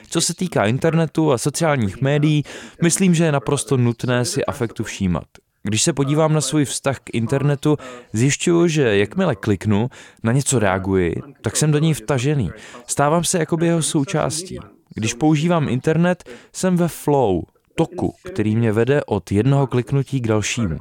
Co 0.09 0.21
se 0.21 0.33
týká 0.33 0.65
internetu 0.65 1.31
a 1.31 1.37
sociálních 1.37 2.01
médií, 2.01 2.43
myslím, 2.83 3.15
že 3.15 3.23
je 3.23 3.31
naprosto 3.31 3.77
nutné 3.77 4.25
si 4.25 4.45
afektu 4.45 4.83
všímat. 4.83 5.23
Když 5.69 5.83
se 5.83 5.93
podívám 5.93 6.33
na 6.33 6.41
svůj 6.41 6.65
vztah 6.65 6.99
k 6.99 7.09
internetu, 7.13 7.77
zjišťuju, 8.13 8.67
že 8.67 8.97
jakmile 8.97 9.35
kliknu, 9.35 9.89
na 10.23 10.31
něco 10.31 10.59
reaguji, 10.59 11.15
tak 11.41 11.55
jsem 11.55 11.71
do 11.71 11.79
něj 11.79 11.93
vtažený. 11.93 12.51
Stávám 12.87 13.23
se 13.23 13.39
jakoby 13.39 13.65
jeho 13.65 13.81
součástí. 13.81 14.59
Když 14.95 15.13
používám 15.13 15.69
internet, 15.69 16.29
jsem 16.53 16.77
ve 16.77 16.87
flow, 16.87 17.41
toku, 17.75 18.13
který 18.23 18.55
mě 18.55 18.71
vede 18.71 19.03
od 19.03 19.31
jednoho 19.31 19.67
kliknutí 19.67 20.21
k 20.21 20.27
dalšímu. 20.27 20.77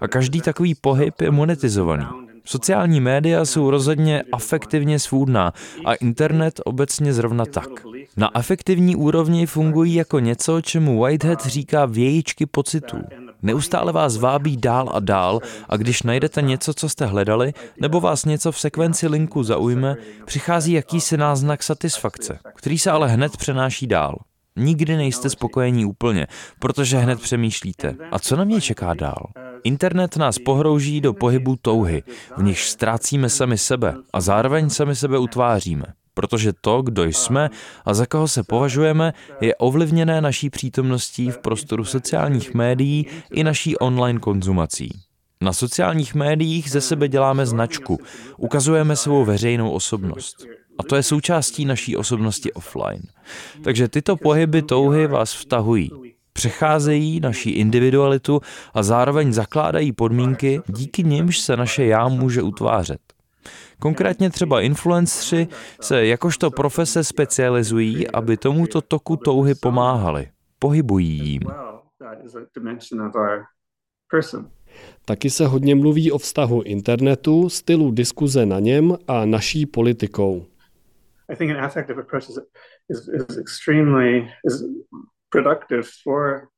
A 0.00 0.08
každý 0.08 0.40
takový 0.40 0.74
pohyb 0.74 1.20
je 1.20 1.30
monetizovaný. 1.30 2.06
Sociální 2.44 3.00
média 3.00 3.44
jsou 3.44 3.70
rozhodně 3.70 4.22
afektivně 4.32 4.98
svůdná 4.98 5.52
a 5.84 5.94
internet 5.94 6.60
obecně 6.64 7.12
zrovna 7.12 7.46
tak. 7.46 7.68
Na 8.16 8.26
afektivní 8.26 8.96
úrovni 8.96 9.46
fungují 9.46 9.94
jako 9.94 10.18
něco, 10.18 10.60
čemu 10.60 11.00
Whitehead 11.00 11.46
říká 11.46 11.86
vějíčky 11.86 12.46
pocitů. 12.46 12.98
Neustále 13.42 13.92
vás 13.92 14.16
vábí 14.16 14.56
dál 14.56 14.90
a 14.92 15.00
dál 15.00 15.40
a 15.68 15.76
když 15.76 16.02
najdete 16.02 16.42
něco, 16.42 16.74
co 16.74 16.88
jste 16.88 17.06
hledali, 17.06 17.52
nebo 17.80 18.00
vás 18.00 18.24
něco 18.24 18.52
v 18.52 18.60
sekvenci 18.60 19.08
linku 19.08 19.42
zaujme, 19.42 19.96
přichází 20.24 20.72
jakýsi 20.72 21.16
náznak 21.16 21.62
satisfakce, 21.62 22.38
který 22.54 22.78
se 22.78 22.90
ale 22.90 23.08
hned 23.08 23.36
přenáší 23.36 23.86
dál. 23.86 24.18
Nikdy 24.56 24.96
nejste 24.96 25.30
spokojení 25.30 25.84
úplně, 25.84 26.26
protože 26.58 26.98
hned 26.98 27.20
přemýšlíte, 27.20 27.96
a 28.10 28.18
co 28.18 28.36
na 28.36 28.44
mě 28.44 28.60
čeká 28.60 28.94
dál? 28.94 29.26
Internet 29.64 30.16
nás 30.16 30.38
pohrouží 30.38 31.00
do 31.00 31.12
pohybu 31.12 31.56
touhy, 31.62 32.02
v 32.36 32.42
nichž 32.42 32.68
ztrácíme 32.68 33.28
sami 33.28 33.58
sebe 33.58 33.94
a 34.12 34.20
zároveň 34.20 34.70
sami 34.70 34.96
sebe 34.96 35.18
utváříme 35.18 35.84
protože 36.18 36.52
to, 36.60 36.82
kdo 36.82 37.04
jsme 37.04 37.50
a 37.84 37.94
za 37.94 38.06
koho 38.06 38.28
se 38.28 38.42
považujeme, 38.42 39.12
je 39.40 39.54
ovlivněné 39.54 40.20
naší 40.20 40.50
přítomností 40.50 41.30
v 41.30 41.38
prostoru 41.38 41.84
sociálních 41.84 42.54
médií 42.54 43.06
i 43.32 43.44
naší 43.44 43.76
online 43.76 44.18
konzumací. 44.18 44.90
Na 45.40 45.52
sociálních 45.52 46.14
médiích 46.14 46.70
ze 46.70 46.80
sebe 46.80 47.08
děláme 47.08 47.46
značku, 47.46 47.98
ukazujeme 48.36 48.96
svou 48.96 49.24
veřejnou 49.24 49.70
osobnost. 49.70 50.36
A 50.78 50.82
to 50.82 50.96
je 50.96 51.02
součástí 51.02 51.64
naší 51.64 51.96
osobnosti 51.96 52.52
offline. 52.52 53.02
Takže 53.64 53.88
tyto 53.88 54.16
pohyby 54.16 54.62
touhy 54.62 55.06
vás 55.06 55.34
vtahují. 55.34 55.90
Přecházejí 56.32 57.20
naší 57.20 57.50
individualitu 57.50 58.40
a 58.74 58.82
zároveň 58.82 59.32
zakládají 59.32 59.92
podmínky, 59.92 60.60
díky 60.66 61.04
nimž 61.04 61.38
se 61.38 61.56
naše 61.56 61.84
já 61.84 62.08
může 62.08 62.42
utvářet. 62.42 63.17
Konkrétně 63.78 64.30
třeba 64.30 64.60
influencři 64.60 65.48
se 65.80 66.06
jakožto 66.06 66.50
profese 66.50 67.04
specializují, 67.04 68.10
aby 68.10 68.36
tomuto 68.36 68.80
toku 68.80 69.16
touhy 69.16 69.54
pomáhali. 69.54 70.28
Pohybují 70.58 71.08
jím. 71.08 71.42
Taky 75.04 75.30
se 75.30 75.46
hodně 75.46 75.74
mluví 75.74 76.12
o 76.12 76.18
vztahu 76.18 76.62
internetu, 76.62 77.48
stylu 77.48 77.90
diskuze 77.90 78.46
na 78.46 78.60
něm 78.60 78.96
a 79.08 79.24
naší 79.24 79.66
politikou. 79.66 80.46
I 81.28 81.36
think 81.36 81.50
an 81.50 81.64
affective 81.64 82.02
approach 82.02 82.28
is, 82.28 82.38
is, 82.88 83.08
is 83.08 83.38
extremely 83.38 84.30
is 84.44 84.64
productive 85.30 85.82
for 86.02 86.48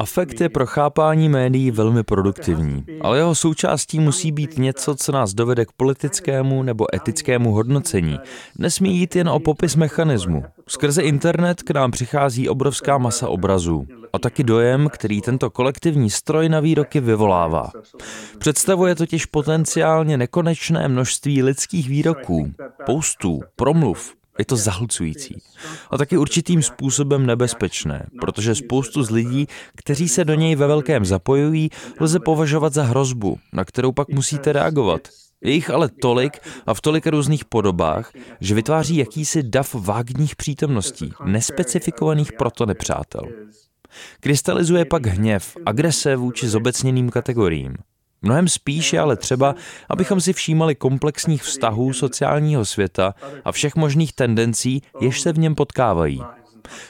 Afekt 0.00 0.40
je 0.40 0.48
pro 0.48 0.66
chápání 0.66 1.28
médií 1.28 1.70
velmi 1.70 2.02
produktivní, 2.02 2.84
ale 3.00 3.18
jeho 3.18 3.34
součástí 3.34 4.00
musí 4.00 4.32
být 4.32 4.58
něco, 4.58 4.94
co 4.94 5.12
nás 5.12 5.34
dovede 5.34 5.64
k 5.64 5.72
politickému 5.72 6.62
nebo 6.62 6.94
etickému 6.94 7.52
hodnocení. 7.52 8.18
Nesmí 8.58 8.98
jít 8.98 9.16
jen 9.16 9.28
o 9.28 9.40
popis 9.40 9.76
mechanismu. 9.76 10.44
Skrze 10.68 11.02
internet 11.02 11.62
k 11.62 11.70
nám 11.70 11.90
přichází 11.90 12.48
obrovská 12.48 12.98
masa 12.98 13.28
obrazů 13.28 13.86
a 14.12 14.18
taky 14.18 14.44
dojem, 14.44 14.88
který 14.88 15.20
tento 15.20 15.50
kolektivní 15.50 16.10
stroj 16.10 16.48
na 16.48 16.60
výroky 16.60 17.00
vyvolává. 17.00 17.70
Představuje 18.38 18.94
totiž 18.94 19.26
potenciálně 19.26 20.16
nekonečné 20.16 20.88
množství 20.88 21.42
lidských 21.42 21.88
výroků, 21.88 22.52
postů, 22.86 23.40
promluv, 23.56 24.17
je 24.38 24.44
to 24.44 24.56
zahlcující. 24.56 25.42
A 25.90 25.98
taky 25.98 26.16
určitým 26.16 26.62
způsobem 26.62 27.26
nebezpečné, 27.26 28.06
protože 28.20 28.54
spoustu 28.54 29.02
z 29.02 29.10
lidí, 29.10 29.46
kteří 29.76 30.08
se 30.08 30.24
do 30.24 30.34
něj 30.34 30.56
ve 30.56 30.66
velkém 30.66 31.04
zapojují, 31.04 31.70
lze 32.00 32.20
považovat 32.20 32.72
za 32.72 32.82
hrozbu, 32.82 33.38
na 33.52 33.64
kterou 33.64 33.92
pak 33.92 34.08
musíte 34.08 34.52
reagovat. 34.52 35.00
Je 35.40 35.52
jich 35.52 35.70
ale 35.70 35.88
tolik 35.88 36.38
a 36.66 36.74
v 36.74 36.80
tolik 36.80 37.06
různých 37.06 37.44
podobách, 37.44 38.12
že 38.40 38.54
vytváří 38.54 38.96
jakýsi 38.96 39.42
dav 39.42 39.74
vágních 39.74 40.36
přítomností, 40.36 41.12
nespecifikovaných 41.24 42.32
proto 42.32 42.66
nepřátel. 42.66 43.22
Krystalizuje 44.20 44.84
pak 44.84 45.06
hněv, 45.06 45.56
agrese 45.66 46.16
vůči 46.16 46.48
zobecněným 46.48 47.10
kategoriím. 47.10 47.74
Mnohem 48.22 48.48
spíš 48.48 48.92
je 48.92 49.00
ale 49.00 49.16
třeba, 49.16 49.54
abychom 49.88 50.20
si 50.20 50.32
všímali 50.32 50.74
komplexních 50.74 51.42
vztahů 51.42 51.92
sociálního 51.92 52.64
světa 52.64 53.14
a 53.44 53.52
všech 53.52 53.76
možných 53.76 54.12
tendencí, 54.12 54.82
jež 55.00 55.20
se 55.20 55.32
v 55.32 55.38
něm 55.38 55.54
potkávají. 55.54 56.22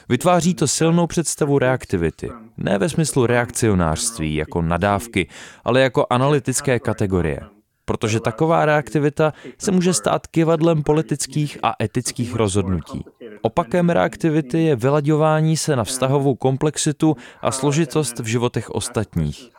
Vytváří 0.09 0.53
to 0.53 0.67
silnou 0.67 1.07
představu 1.07 1.59
reaktivity, 1.59 2.29
ne 2.57 2.77
ve 2.77 2.89
smyslu 2.89 3.25
reakcionářství 3.25 4.35
jako 4.35 4.61
nadávky, 4.61 5.27
ale 5.63 5.81
jako 5.81 6.05
analytické 6.09 6.79
kategorie. 6.79 7.39
Protože 7.85 8.19
taková 8.19 8.65
reaktivita 8.65 9.33
se 9.57 9.71
může 9.71 9.93
stát 9.93 10.27
kivadlem 10.27 10.83
politických 10.83 11.57
a 11.63 11.73
etických 11.83 12.35
rozhodnutí. 12.35 13.05
Opakem 13.41 13.89
reaktivity 13.89 14.63
je 14.63 14.75
vylaďování 14.75 15.57
se 15.57 15.75
na 15.75 15.83
vztahovou 15.83 16.35
komplexitu 16.35 17.15
a 17.41 17.51
složitost 17.51 18.19
v 18.19 18.25
životech 18.25 18.69
ostatních. 18.69 19.49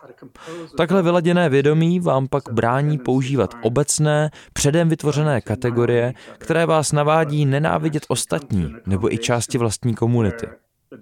Takhle 0.76 1.02
vyladěné 1.02 1.48
vědomí 1.48 2.00
vám 2.00 2.28
pak 2.28 2.42
brání 2.52 2.98
používat 2.98 3.54
obecné, 3.62 4.30
předem 4.52 4.88
vytvořené 4.88 5.40
kategorie, 5.40 6.14
které 6.38 6.66
vás 6.66 6.92
navádí 6.92 7.46
nenávidět 7.46 8.06
ostatní 8.08 8.74
nebo 8.86 9.14
i 9.14 9.18
části 9.18 9.58
vlastní 9.58 9.94
komunity. 9.94 10.46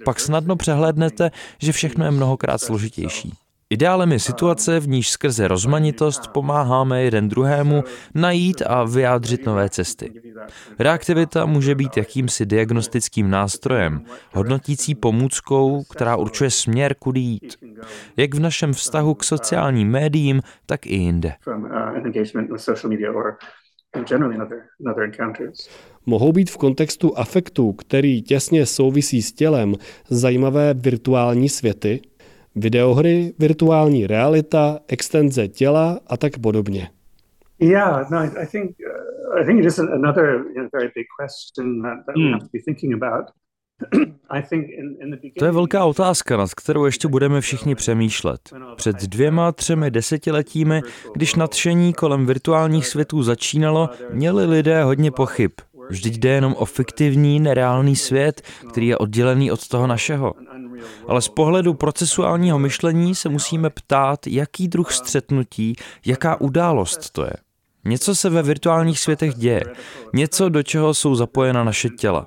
Pak 0.05 0.21
snadno 0.21 0.57
přehlédnete, 0.57 1.31
že 1.59 1.73
všechno 1.73 2.05
je 2.05 2.11
mnohokrát 2.11 2.59
složitější. 2.59 3.33
Ideálem 3.71 4.13
je 4.13 4.19
situace, 4.19 4.81
v 4.81 4.89
níž 4.89 5.11
skrze 5.11 5.49
rozmanitost 5.49 6.29
pomáháme 6.29 7.03
jeden 7.03 7.29
druhému 7.29 7.85
najít 8.15 8.63
a 8.67 8.85
vyjádřit 8.85 9.47
nové 9.47 9.69
cesty. 9.69 10.13
Reaktivita 10.79 11.47
může 11.47 11.75
být 11.75 11.97
jakýmsi 11.97 12.47
diagnostickým 12.47 13.31
nástrojem, 13.31 14.01
hodnotící 14.33 14.95
pomůckou, 14.95 15.83
která 15.91 16.17
určuje 16.17 16.51
směr, 16.51 16.95
kudy 16.95 17.21
jít. 17.21 17.57
Jak 18.17 18.35
v 18.35 18.41
našem 18.41 18.73
vztahu 18.73 19.15
k 19.15 19.25
sociálním 19.25 19.89
médiím, 19.89 20.43
tak 20.67 20.87
i 20.87 20.95
jinde. 20.95 21.33
Mohou 26.07 26.33
být 26.33 26.51
v 26.51 26.57
kontextu 26.57 27.19
afektu, 27.19 27.73
který 27.73 28.23
těsně 28.23 28.67
souvisí 28.67 29.23
s 29.23 29.33
tělem, 29.33 29.75
zajímavé 30.11 30.75
virtuální 30.75 31.49
světy? 31.49 32.01
Videohry, 32.59 33.33
virtuální 33.39 34.07
realita, 34.07 34.79
extenze 34.89 35.49
těla 35.49 36.01
a 36.07 36.17
tak 36.17 36.39
podobně. 36.39 36.89
Yeah, 37.61 38.11
no, 38.11 38.19
I 38.19 38.47
think 38.47 38.71
uh, 38.71 39.41
I 39.41 39.45
think 39.45 39.61
it 39.61 39.67
is 39.67 39.79
another 39.79 40.25
you 40.25 40.63
know, 40.63 40.69
very 40.73 40.91
big 40.95 41.07
question 41.21 41.83
that, 41.83 42.07
that 42.07 42.17
we 42.17 42.23
hmm. 42.23 42.33
have 42.33 42.43
to 42.43 42.51
be 42.53 42.61
thinking 42.65 42.95
about. 42.95 43.31
To 45.39 45.45
je 45.45 45.53
velká 45.53 45.85
otázka, 45.85 46.37
nad 46.37 46.55
kterou 46.55 46.85
ještě 46.85 47.09
budeme 47.09 47.41
všichni 47.41 47.75
přemýšlet. 47.75 48.41
Před 48.77 48.97
dvěma, 48.97 49.53
třemi 49.53 49.91
desetiletími, 49.91 50.83
když 51.15 51.35
nadšení 51.35 51.93
kolem 51.93 52.27
virtuálních 52.27 52.87
světů 52.87 53.23
začínalo, 53.23 53.89
měli 54.13 54.47
lidé 54.47 54.83
hodně 54.83 55.11
pochyb. 55.11 55.51
Vždyť 55.91 56.19
jde 56.19 56.29
jenom 56.29 56.55
o 56.59 56.65
fiktivní, 56.65 57.41
nereálný 57.41 57.97
svět, 57.97 58.43
který 58.71 58.87
je 58.87 58.99
oddělený 58.99 59.51
od 59.51 59.69
toho 59.69 59.87
našeho. 59.87 60.35
Ale 61.09 61.23
z 61.23 61.29
pohledu 61.29 61.75
procesuálního 61.75 62.59
myšlení 62.59 63.15
se 63.15 63.29
musíme 63.29 63.71
ptát, 63.71 64.27
jaký 64.27 64.69
druh 64.69 64.93
střetnutí, 64.93 65.77
jaká 66.07 66.41
událost 66.41 67.11
to 67.11 67.25
je. 67.25 67.33
Něco 67.85 68.15
se 68.15 68.31
ve 68.31 68.43
virtuálních 68.43 69.01
světech 69.01 69.35
děje, 69.35 69.63
něco, 70.15 70.49
do 70.49 70.63
čeho 70.63 70.95
jsou 70.95 71.15
zapojena 71.15 71.65
naše 71.65 71.89
těla. 71.89 72.27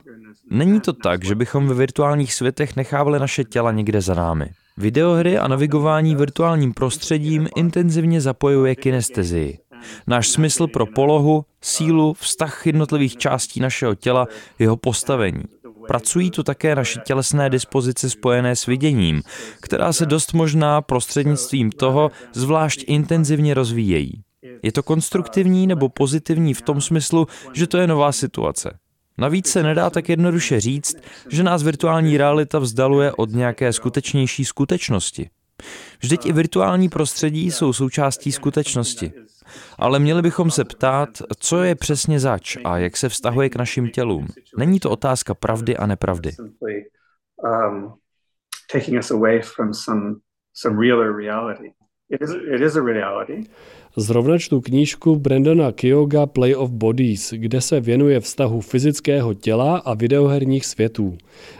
Není 0.51 0.81
to 0.81 0.93
tak, 0.93 1.25
že 1.25 1.35
bychom 1.35 1.67
ve 1.67 1.73
virtuálních 1.73 2.33
světech 2.33 2.75
nechávali 2.75 3.19
naše 3.19 3.43
těla 3.43 3.71
někde 3.71 4.01
za 4.01 4.13
námi. 4.13 4.49
Videohry 4.77 5.37
a 5.37 5.47
navigování 5.47 6.15
virtuálním 6.15 6.73
prostředím 6.73 7.47
intenzivně 7.55 8.21
zapojuje 8.21 8.75
kinestezii. 8.75 9.59
Náš 10.07 10.29
smysl 10.29 10.67
pro 10.67 10.85
polohu, 10.85 11.45
sílu, 11.61 12.13
vztah 12.13 12.67
jednotlivých 12.67 13.17
částí 13.17 13.59
našeho 13.59 13.95
těla, 13.95 14.27
jeho 14.59 14.77
postavení. 14.77 15.43
Pracují 15.87 16.31
tu 16.31 16.43
také 16.43 16.75
naše 16.75 16.99
tělesné 16.99 17.49
dispozice 17.49 18.09
spojené 18.09 18.55
s 18.55 18.65
viděním, 18.65 19.21
která 19.61 19.93
se 19.93 20.05
dost 20.05 20.33
možná 20.33 20.81
prostřednictvím 20.81 21.71
toho 21.71 22.11
zvlášť 22.33 22.83
intenzivně 22.87 23.53
rozvíjejí. 23.53 24.23
Je 24.63 24.71
to 24.71 24.83
konstruktivní 24.83 25.67
nebo 25.67 25.89
pozitivní 25.89 26.53
v 26.53 26.61
tom 26.61 26.81
smyslu, 26.81 27.27
že 27.53 27.67
to 27.67 27.77
je 27.77 27.87
nová 27.87 28.11
situace. 28.11 28.77
Navíc 29.17 29.47
se 29.47 29.63
nedá 29.63 29.89
tak 29.89 30.09
jednoduše 30.09 30.59
říct, 30.59 30.95
že 31.29 31.43
nás 31.43 31.63
virtuální 31.63 32.17
realita 32.17 32.59
vzdaluje 32.59 33.11
od 33.11 33.29
nějaké 33.29 33.73
skutečnější 33.73 34.45
skutečnosti. 34.45 35.29
Vždyť 35.99 36.25
i 36.25 36.33
virtuální 36.33 36.89
prostředí 36.89 37.51
jsou 37.51 37.73
součástí 37.73 38.31
skutečnosti. 38.31 39.11
Ale 39.77 39.99
měli 39.99 40.21
bychom 40.21 40.51
se 40.51 40.65
ptát, 40.65 41.09
co 41.39 41.63
je 41.63 41.75
přesně 41.75 42.19
zač 42.19 42.57
a 42.63 42.77
jak 42.77 42.97
se 42.97 43.09
vztahuje 43.09 43.49
k 43.49 43.55
našim 43.55 43.89
tělům. 43.89 44.27
Není 44.57 44.79
to 44.79 44.89
otázka 44.89 45.33
pravdy 45.33 45.77
a 45.77 45.85
nepravdy. 45.85 46.31
Um, 47.43 47.93
Zrovna 53.97 54.37
čtu 54.37 54.61
knížku 54.61 55.15
Brandona 55.15 55.71
Kyoga 55.71 56.25
Play 56.25 56.55
of 56.55 56.69
Bodies, 56.69 57.33
kde 57.33 57.61
se 57.61 57.79
věnuje 57.79 58.19
vztahu 58.19 58.61
fyzického 58.61 59.33
těla 59.33 59.77
a 59.77 59.93
videoherních 59.93 60.65
světů. 60.65 61.17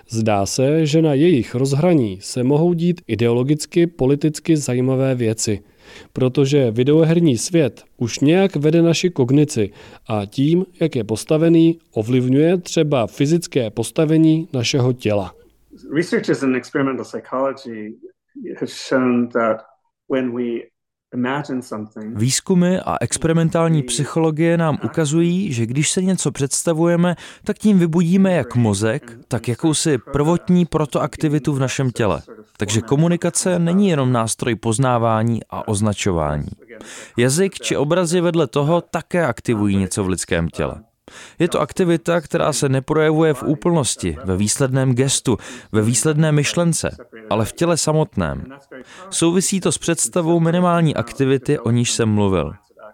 Zdá 0.09 0.45
se, 0.45 0.85
že 0.85 1.01
na 1.01 1.13
jejich 1.13 1.55
rozhraní 1.55 2.21
se 2.21 2.43
mohou 2.43 2.73
dít 2.73 3.01
ideologicky, 3.07 3.87
politicky 3.87 4.57
zajímavé 4.57 5.15
věci– 5.15 5.63
protože 6.13 6.71
videoherní 6.71 7.37
svět 7.37 7.83
už 7.97 8.19
nějak 8.19 8.55
vede 8.55 8.81
naši 8.81 9.09
kognici 9.09 9.71
a 10.07 10.25
tím, 10.25 10.65
jak 10.79 10.95
je 10.95 11.03
postavený, 11.03 11.79
ovlivňuje 11.93 12.57
třeba 12.57 13.07
fyzické 13.07 13.69
postavení 13.69 14.47
našeho 14.53 14.93
těla. 14.93 15.35
Researchers 15.95 16.43
in 16.43 16.55
experimental 16.55 17.05
psychology 17.05 17.95
have 18.59 18.71
shown 18.89 19.27
that 19.27 19.57
when 20.09 20.35
we 20.35 20.71
Výzkumy 22.15 22.79
a 22.85 22.97
experimentální 23.01 23.83
psychologie 23.83 24.57
nám 24.57 24.77
ukazují, 24.83 25.53
že 25.53 25.65
když 25.65 25.89
se 25.91 26.01
něco 26.01 26.31
představujeme, 26.31 27.15
tak 27.43 27.57
tím 27.57 27.79
vybudíme 27.79 28.31
jak 28.31 28.55
mozek, 28.55 29.17
tak 29.27 29.47
jakousi 29.47 29.97
prvotní 29.97 30.65
protoaktivitu 30.65 31.53
v 31.53 31.59
našem 31.59 31.91
těle. 31.91 32.21
Takže 32.57 32.81
komunikace 32.81 33.59
není 33.59 33.89
jenom 33.89 34.11
nástroj 34.11 34.55
poznávání 34.55 35.41
a 35.49 35.67
označování. 35.67 36.47
Jazyk 37.17 37.59
či 37.59 37.77
obrazy 37.77 38.21
vedle 38.21 38.47
toho 38.47 38.81
také 38.81 39.25
aktivují 39.25 39.77
něco 39.77 40.03
v 40.03 40.07
lidském 40.07 40.49
těle. 40.49 40.83
Je 41.39 41.47
to 41.47 41.59
aktivita, 41.59 42.21
která 42.21 42.53
se 42.53 42.69
neprojevuje 42.69 43.33
v 43.33 43.43
úplnosti, 43.43 44.17
ve 44.25 44.37
výsledném 44.37 44.93
gestu, 44.93 45.37
ve 45.71 45.81
výsledné 45.81 46.31
myšlence, 46.31 46.97
ale 47.29 47.45
v 47.45 47.53
těle 47.53 47.77
samotném. 47.77 48.43
Souvisí 49.09 49.59
to 49.59 49.71
s 49.71 49.77
představou 49.77 50.39
minimální 50.39 50.95
aktivity, 50.95 51.59
o 51.59 51.71
níž 51.71 51.91
jsem 51.91 52.09
mluvil. 52.09 52.53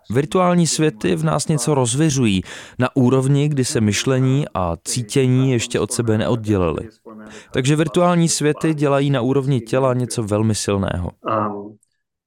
Virtuální 0.10 0.68
světy 0.68 1.16
v 1.16 1.24
nás 1.24 1.48
něco 1.48 1.74
rozvěřují 1.74 2.42
na 2.80 2.96
úrovni, 2.96 3.50
kdy 3.50 3.66
se 3.66 3.82
myšlení 3.82 4.46
a 4.54 4.76
cítění 4.84 5.52
ještě 5.52 5.80
od 5.80 5.92
sebe 5.92 6.18
neoddělili. 6.18 6.90
Takže 7.52 7.76
virtuální 7.76 8.30
světy 8.30 8.74
dělají 8.74 9.10
na 9.10 9.22
úrovni 9.22 9.62
těla 9.62 9.94
něco 9.94 10.24
velmi 10.24 10.56
silného. 10.56 11.12
Um, 11.22 11.78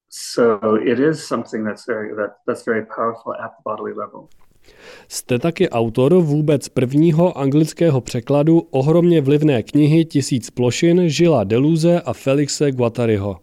so 0.09 0.81
it 0.81 0.99
is 0.99 1.25
something 1.25 1.67
that's 1.67 1.87
very, 1.87 2.15
that, 2.15 2.31
that's 2.45 2.65
very 2.65 2.85
powerful 2.95 3.33
at 3.33 3.51
the 3.51 3.63
bodily 3.65 3.93
level. 3.93 4.27
Jste 5.07 5.39
taky 5.39 5.69
autor 5.69 6.13
vůbec 6.13 6.69
prvního 6.69 7.37
anglického 7.37 8.01
překladu 8.01 8.59
ohromně 8.71 9.21
vlivné 9.21 9.63
knihy 9.63 10.05
Tisíc 10.05 10.49
plošin 10.49 11.09
Žila 11.09 11.43
Deluze 11.43 12.01
a 12.01 12.13
Felixe 12.13 12.71
Guattariho. 12.71 13.37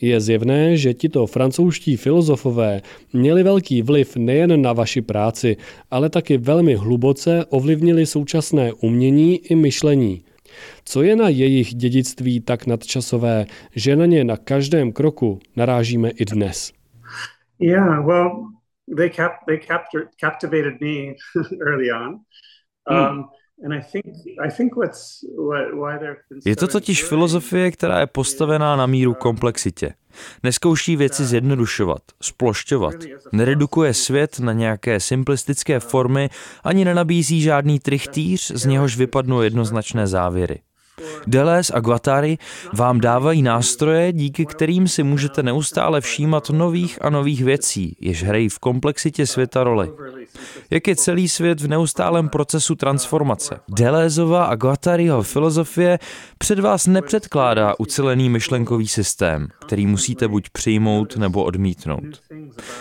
Je 0.00 0.20
zjevné, 0.20 0.76
že 0.76 0.94
tito 0.94 1.26
francouzští 1.26 1.96
filozofové 1.96 2.82
měli 3.12 3.42
velký 3.42 3.82
vliv 3.82 4.16
nejen 4.16 4.62
na 4.62 4.72
vaši 4.72 5.02
práci, 5.02 5.56
ale 5.90 6.10
taky 6.10 6.38
velmi 6.38 6.74
hluboce 6.74 7.44
ovlivnili 7.48 8.06
současné 8.06 8.72
umění 8.72 9.36
i 9.36 9.54
myšlení. 9.54 10.22
Co 10.84 11.02
je 11.02 11.16
na 11.16 11.28
jejich 11.28 11.74
dědictví 11.74 12.40
tak 12.40 12.66
nadčasové, 12.66 13.46
že 13.76 13.96
na 13.96 14.06
ně 14.06 14.24
na 14.24 14.36
každém 14.36 14.92
kroku 14.92 15.38
narážíme 15.56 16.10
i 16.10 16.24
dnes? 16.24 16.72
Yeah, 17.60 18.06
well, 18.06 18.30
they 18.96 19.10
cap 19.10 19.32
they 19.46 19.58
captured 19.58 20.08
captivated 20.20 20.80
me 20.80 21.14
early 21.66 21.90
on. 21.92 22.20
Hmm. 22.90 23.18
Um, 23.18 23.24
je 26.44 26.56
to 26.56 26.68
totiž 26.68 27.04
filozofie, 27.04 27.70
která 27.70 28.00
je 28.00 28.06
postavená 28.06 28.76
na 28.76 28.86
míru 28.86 29.14
komplexitě. 29.14 29.94
Neskouší 30.42 30.96
věci 30.96 31.24
zjednodušovat, 31.24 32.02
splošťovat, 32.22 32.94
neredukuje 33.32 33.94
svět 33.94 34.38
na 34.38 34.52
nějaké 34.52 35.00
simplistické 35.00 35.80
formy, 35.80 36.30
ani 36.64 36.84
nenabízí 36.84 37.42
žádný 37.42 37.78
trichtýř, 37.80 38.50
z 38.50 38.66
něhož 38.66 38.96
vypadnou 38.96 39.42
jednoznačné 39.42 40.06
závěry. 40.06 40.60
Deleuze 41.26 41.72
a 41.72 41.80
Guattari 41.80 42.38
vám 42.72 43.00
dávají 43.00 43.42
nástroje, 43.42 44.12
díky 44.12 44.46
kterým 44.46 44.88
si 44.88 45.02
můžete 45.02 45.42
neustále 45.42 46.00
všímat 46.00 46.50
nových 46.50 46.98
a 47.04 47.10
nových 47.10 47.44
věcí, 47.44 47.96
jež 48.00 48.24
hrají 48.24 48.48
v 48.48 48.58
komplexitě 48.58 49.26
světa 49.26 49.64
roli. 49.64 49.90
Jak 50.70 50.88
je 50.88 50.96
celý 50.96 51.28
svět 51.28 51.60
v 51.60 51.68
neustálém 51.68 52.28
procesu 52.28 52.74
transformace. 52.74 53.60
Deleuzeova 53.68 54.44
a 54.44 54.54
Guattariho 54.54 55.22
filozofie 55.22 55.98
před 56.38 56.58
vás 56.58 56.86
nepředkládá 56.86 57.74
ucelený 57.78 58.28
myšlenkový 58.28 58.88
systém, 58.88 59.48
který 59.66 59.86
musíte 59.86 60.28
buď 60.28 60.50
přijmout 60.50 61.16
nebo 61.16 61.44
odmítnout. 61.44 62.22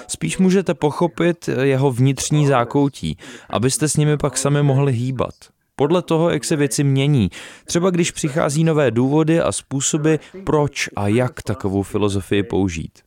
Spíš 0.08 0.38
můžete 0.38 0.74
pochopit 0.74 1.50
jeho 1.62 1.92
vnitřní 1.92 2.48
zákoutí, 2.48 3.18
abyste 3.50 3.90
s 3.90 3.98
nimi 3.98 4.18
pak 4.18 4.38
sami 4.38 4.64
mohli 4.64 4.94
hýbat 4.94 5.34
podle 5.80 6.02
toho, 6.02 6.30
jak 6.30 6.46
se 6.46 6.56
věci 6.56 6.84
mění. 6.84 7.30
Třeba 7.66 7.90
když 7.90 8.12
přichází 8.12 8.64
nové 8.64 8.92
důvody 8.92 9.42
a 9.42 9.52
způsoby, 9.52 10.16
proč 10.44 10.90
a 10.96 11.08
jak 11.08 11.42
takovou 11.42 11.84
filozofii 11.84 12.44
použít. 12.44 13.00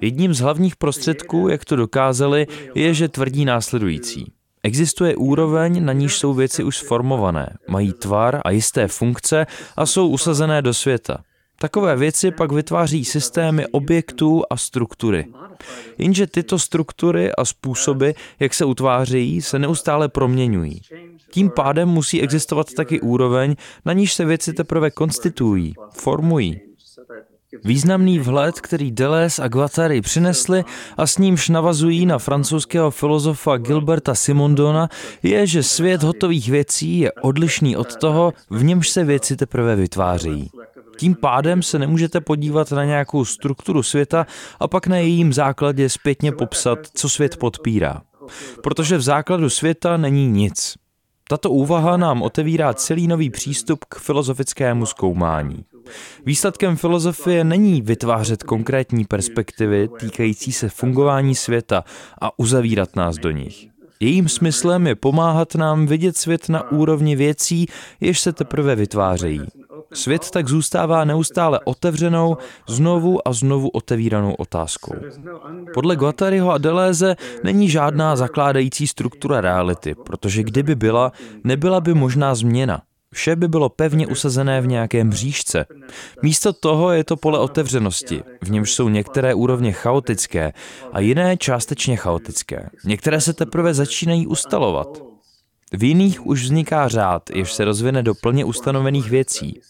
Jedním 0.00 0.34
z 0.34 0.40
hlavních 0.40 0.76
prostředků, 0.76 1.48
jak 1.48 1.64
to 1.64 1.76
dokázali, 1.76 2.46
je, 2.74 2.94
že 2.94 3.08
tvrdí 3.08 3.44
následující. 3.44 4.32
Existuje 4.62 5.16
úroveň, 5.16 5.84
na 5.84 5.92
níž 5.92 6.18
jsou 6.18 6.34
věci 6.34 6.64
už 6.64 6.76
sformované, 6.76 7.56
mají 7.68 7.92
tvar 7.92 8.40
a 8.44 8.50
jisté 8.50 8.88
funkce 8.88 9.46
a 9.76 9.86
jsou 9.86 10.08
usazené 10.08 10.62
do 10.62 10.74
světa. 10.74 11.18
Takové 11.62 11.96
věci 11.96 12.30
pak 12.30 12.52
vytváří 12.52 13.04
systémy 13.04 13.66
objektů 13.66 14.42
a 14.50 14.56
struktury. 14.56 15.26
Jenže 15.98 16.26
tyto 16.26 16.58
struktury 16.58 17.32
a 17.32 17.44
způsoby, 17.44 18.10
jak 18.40 18.54
se 18.54 18.64
utvářejí, 18.64 19.42
se 19.42 19.58
neustále 19.58 20.08
proměňují. 20.08 20.80
Tím 21.30 21.50
pádem 21.50 21.88
musí 21.88 22.22
existovat 22.22 22.74
taky 22.74 23.00
úroveň, 23.00 23.56
na 23.84 23.92
níž 23.92 24.14
se 24.14 24.24
věci 24.24 24.52
teprve 24.52 24.90
konstituují, 24.90 25.74
formují. 25.92 26.69
Významný 27.64 28.18
vhled, 28.18 28.60
který 28.60 28.90
Deleuze 28.90 29.42
a 29.42 29.48
Guattari 29.48 30.00
přinesli 30.00 30.64
a 30.96 31.06
s 31.06 31.18
nímž 31.18 31.48
navazují 31.48 32.06
na 32.06 32.18
francouzského 32.18 32.90
filozofa 32.90 33.56
Gilberta 33.56 34.14
Simondona, 34.14 34.88
je, 35.22 35.46
že 35.46 35.62
svět 35.62 36.02
hotových 36.02 36.50
věcí 36.50 36.98
je 36.98 37.12
odlišný 37.12 37.76
od 37.76 37.96
toho, 37.96 38.32
v 38.50 38.64
němž 38.64 38.88
se 38.88 39.04
věci 39.04 39.36
teprve 39.36 39.76
vytvářejí. 39.76 40.50
Tím 40.98 41.14
pádem 41.14 41.62
se 41.62 41.78
nemůžete 41.78 42.20
podívat 42.20 42.72
na 42.72 42.84
nějakou 42.84 43.24
strukturu 43.24 43.82
světa 43.82 44.26
a 44.60 44.68
pak 44.68 44.86
na 44.86 44.96
jejím 44.96 45.32
základě 45.32 45.88
zpětně 45.88 46.32
popsat, 46.32 46.78
co 46.94 47.08
svět 47.08 47.36
podpírá. 47.36 48.02
Protože 48.62 48.96
v 48.96 49.02
základu 49.02 49.50
světa 49.50 49.96
není 49.96 50.26
nic. 50.28 50.74
Tato 51.28 51.50
úvaha 51.50 51.96
nám 51.96 52.22
otevírá 52.22 52.74
celý 52.74 53.06
nový 53.06 53.30
přístup 53.30 53.84
k 53.84 53.98
filozofickému 53.98 54.86
zkoumání. 54.86 55.64
Výsledkem 56.26 56.76
filozofie 56.76 57.44
není 57.44 57.82
vytvářet 57.82 58.42
konkrétní 58.42 59.04
perspektivy 59.04 59.88
týkající 60.00 60.52
se 60.52 60.68
fungování 60.68 61.34
světa 61.34 61.84
a 62.20 62.38
uzavírat 62.38 62.96
nás 62.96 63.16
do 63.16 63.30
nich. 63.30 63.66
Jejím 64.00 64.28
smyslem 64.28 64.86
je 64.86 64.94
pomáhat 64.94 65.54
nám 65.54 65.86
vidět 65.86 66.16
svět 66.16 66.48
na 66.48 66.70
úrovni 66.70 67.16
věcí, 67.16 67.66
jež 68.00 68.20
se 68.20 68.32
teprve 68.32 68.76
vytvářejí. 68.76 69.40
Svět 69.92 70.30
tak 70.30 70.48
zůstává 70.48 71.04
neustále 71.04 71.60
otevřenou, 71.64 72.36
znovu 72.68 73.28
a 73.28 73.32
znovu 73.32 73.68
otevíranou 73.68 74.34
otázkou. 74.34 74.94
Podle 75.74 75.96
Guattariho 75.96 76.52
a 76.52 76.58
Deleuze 76.58 77.16
není 77.44 77.68
žádná 77.68 78.16
zakládající 78.16 78.86
struktura 78.86 79.40
reality, 79.40 79.94
protože 79.94 80.42
kdyby 80.42 80.74
byla, 80.74 81.12
nebyla 81.44 81.80
by 81.80 81.94
možná 81.94 82.34
změna. 82.34 82.82
Vše 83.14 83.36
by 83.36 83.48
bylo 83.48 83.68
pevně 83.68 84.06
usazené 84.06 84.60
v 84.60 84.66
nějakém 84.66 85.08
mřížce. 85.08 85.66
Místo 86.22 86.52
toho 86.52 86.90
je 86.90 87.04
to 87.04 87.16
pole 87.16 87.38
otevřenosti, 87.38 88.22
v 88.42 88.50
němž 88.50 88.72
jsou 88.72 88.88
některé 88.88 89.34
úrovně 89.34 89.72
chaotické 89.72 90.52
a 90.92 91.00
jiné 91.00 91.36
částečně 91.36 91.96
chaotické. 91.96 92.70
Některé 92.84 93.20
se 93.20 93.32
teprve 93.32 93.74
začínají 93.74 94.26
ustalovat. 94.26 95.02
V 95.72 95.84
jiných 95.84 96.26
už 96.26 96.42
vzniká 96.42 96.88
řád, 96.88 97.30
jež 97.30 97.52
se 97.52 97.64
rozvine 97.64 98.02
do 98.02 98.14
plně 98.14 98.44
ustanovených 98.44 99.10
věcí. 99.10 99.60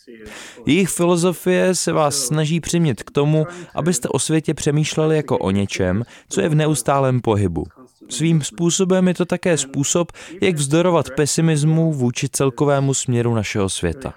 Jejich 0.66 0.88
filozofie 0.88 1.74
se 1.74 1.92
vás 1.92 2.16
snaží 2.16 2.60
přimět 2.60 3.02
k 3.02 3.10
tomu, 3.10 3.46
abyste 3.74 4.08
o 4.08 4.18
světě 4.18 4.54
přemýšleli 4.54 5.16
jako 5.16 5.38
o 5.38 5.50
něčem, 5.50 6.04
co 6.28 6.40
je 6.40 6.48
v 6.48 6.54
neustálém 6.54 7.20
pohybu. 7.20 7.64
Svým 8.08 8.42
způsobem 8.42 9.08
je 9.08 9.14
to 9.14 9.24
také 9.24 9.56
způsob, 9.56 10.12
jak 10.40 10.56
vzdorovat 10.56 11.10
pesimismu 11.10 11.92
vůči 11.92 12.28
celkovému 12.28 12.94
směru 12.94 13.34
našeho 13.34 13.68
světa. 13.68 14.14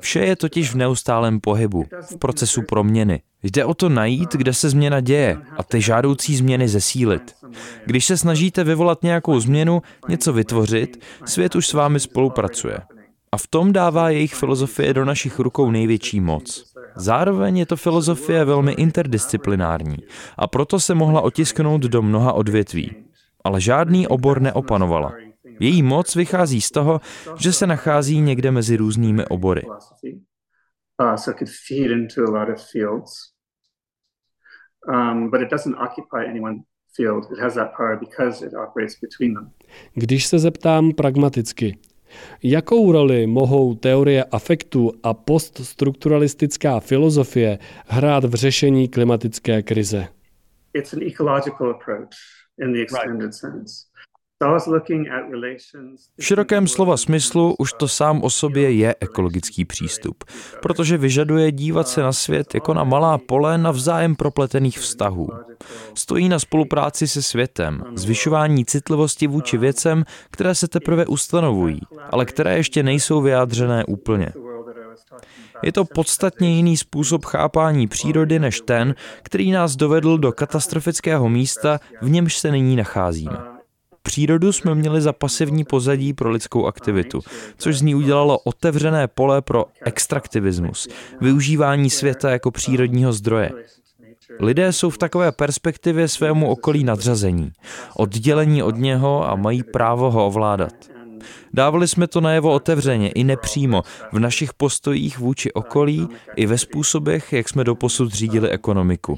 Vše 0.00 0.20
je 0.20 0.36
totiž 0.36 0.72
v 0.72 0.76
neustálém 0.76 1.40
pohybu, 1.40 1.86
v 2.00 2.16
procesu 2.16 2.62
proměny. 2.62 3.22
Jde 3.42 3.64
o 3.64 3.74
to 3.74 3.88
najít, 3.88 4.32
kde 4.32 4.54
se 4.54 4.70
změna 4.70 5.00
děje 5.00 5.38
a 5.56 5.62
ty 5.62 5.80
žádoucí 5.80 6.36
změny 6.36 6.68
zesílit. 6.68 7.34
Když 7.86 8.04
se 8.04 8.16
snažíte 8.16 8.64
vyvolat 8.64 9.02
nějakou 9.02 9.40
změnu, 9.40 9.82
něco 10.08 10.32
vytvořit, 10.32 11.04
svět 11.24 11.56
už 11.56 11.66
s 11.66 11.72
vámi 11.72 12.00
spolupracuje. 12.00 12.78
A 13.32 13.36
v 13.36 13.46
tom 13.46 13.72
dává 13.72 14.10
jejich 14.10 14.34
filozofie 14.34 14.94
do 14.94 15.04
našich 15.04 15.38
rukou 15.38 15.70
největší 15.70 16.20
moc. 16.20 16.72
Zároveň 16.98 17.56
je 17.58 17.66
to 17.66 17.76
filozofie 17.76 18.44
velmi 18.44 18.72
interdisciplinární 18.72 19.96
a 20.38 20.46
proto 20.46 20.80
se 20.80 20.94
mohla 20.94 21.20
otisknout 21.20 21.82
do 21.82 22.02
mnoha 22.02 22.32
odvětví. 22.32 22.96
Ale 23.44 23.60
žádný 23.60 24.08
obor 24.08 24.40
neopanovala. 24.40 25.12
Její 25.60 25.82
moc 25.82 26.14
vychází 26.16 26.60
z 26.60 26.70
toho, 26.70 27.00
že 27.38 27.52
se 27.52 27.66
nachází 27.66 28.20
někde 28.20 28.50
mezi 28.50 28.76
různými 28.76 29.26
obory. 29.26 29.62
Když 39.94 40.26
se 40.26 40.38
zeptám 40.38 40.92
pragmaticky, 40.92 41.78
Jakou 42.42 42.92
roli 42.92 43.26
mohou 43.26 43.74
teorie 43.74 44.24
afektu 44.24 44.92
a 45.02 45.14
poststrukturalistická 45.14 46.80
filozofie 46.80 47.58
hrát 47.86 48.24
v 48.24 48.34
řešení 48.34 48.88
klimatické 48.88 49.62
krize? 49.62 50.08
it's 50.74 50.92
an 50.92 51.02
ecological 51.02 51.70
approach 51.70 52.14
in 52.58 52.72
the 52.72 52.80
extended 52.82 53.24
right. 53.24 53.34
sense. 53.34 53.86
V 56.18 56.24
širokém 56.24 56.68
slova 56.68 56.96
smyslu 56.96 57.54
už 57.58 57.72
to 57.72 57.88
sám 57.88 58.22
o 58.22 58.30
sobě 58.30 58.72
je 58.72 58.94
ekologický 59.00 59.64
přístup, 59.64 60.24
protože 60.62 60.96
vyžaduje 60.96 61.52
dívat 61.52 61.88
se 61.88 62.02
na 62.02 62.12
svět 62.12 62.54
jako 62.54 62.74
na 62.74 62.84
malá 62.84 63.18
pole 63.18 63.58
navzájem 63.58 64.16
propletených 64.16 64.78
vztahů. 64.78 65.28
Stojí 65.94 66.28
na 66.28 66.38
spolupráci 66.38 67.08
se 67.08 67.22
světem, 67.22 67.82
zvyšování 67.94 68.64
citlivosti 68.64 69.26
vůči 69.26 69.58
věcem, 69.58 70.04
které 70.30 70.54
se 70.54 70.68
teprve 70.68 71.06
ustanovují, 71.06 71.80
ale 72.10 72.24
které 72.24 72.56
ještě 72.56 72.82
nejsou 72.82 73.20
vyjádřené 73.20 73.84
úplně. 73.84 74.32
Je 75.62 75.72
to 75.72 75.84
podstatně 75.84 76.56
jiný 76.56 76.76
způsob 76.76 77.24
chápání 77.24 77.86
přírody 77.86 78.38
než 78.38 78.60
ten, 78.60 78.94
který 79.22 79.50
nás 79.50 79.76
dovedl 79.76 80.18
do 80.18 80.32
katastrofického 80.32 81.28
místa, 81.28 81.80
v 82.02 82.10
němž 82.10 82.38
se 82.38 82.50
nyní 82.50 82.76
nacházíme. 82.76 83.38
Přírodu 84.08 84.52
jsme 84.52 84.74
měli 84.74 85.00
za 85.00 85.12
pasivní 85.12 85.64
pozadí 85.64 86.12
pro 86.12 86.30
lidskou 86.30 86.66
aktivitu, 86.66 87.20
což 87.58 87.78
z 87.78 87.82
ní 87.82 87.94
udělalo 87.94 88.38
otevřené 88.38 89.08
pole 89.08 89.42
pro 89.42 89.64
extraktivismus, 89.84 90.88
využívání 91.20 91.90
světa 91.90 92.30
jako 92.30 92.50
přírodního 92.50 93.12
zdroje. 93.12 93.50
Lidé 94.40 94.72
jsou 94.72 94.90
v 94.90 94.98
takové 94.98 95.32
perspektivě 95.32 96.08
svému 96.08 96.50
okolí 96.50 96.84
nadřazení, 96.84 97.52
oddělení 97.96 98.62
od 98.62 98.76
něho 98.76 99.30
a 99.30 99.36
mají 99.36 99.62
právo 99.62 100.10
ho 100.10 100.26
ovládat. 100.26 100.74
Dávali 101.54 101.88
jsme 101.88 102.06
to 102.06 102.20
najevo 102.20 102.52
otevřeně 102.52 103.08
i 103.08 103.24
nepřímo 103.24 103.82
v 104.12 104.18
našich 104.18 104.54
postojích 104.54 105.18
vůči 105.18 105.52
okolí 105.52 106.08
i 106.36 106.46
ve 106.46 106.58
způsobech, 106.58 107.32
jak 107.32 107.48
jsme 107.48 107.64
doposud 107.64 108.12
řídili 108.12 108.50
ekonomiku. 108.50 109.16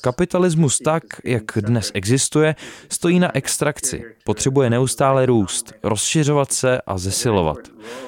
Kapitalismus 0.00 0.78
tak, 0.78 1.02
jak 1.24 1.44
dnes 1.60 1.90
existuje, 1.94 2.54
stojí 2.88 3.18
na 3.18 3.36
extrakci. 3.36 4.04
Potřebuje 4.24 4.70
neustále 4.70 5.26
růst, 5.26 5.72
rozšiřovat 5.82 6.52
se 6.52 6.80
a 6.86 6.98
zesilovat. 6.98 7.58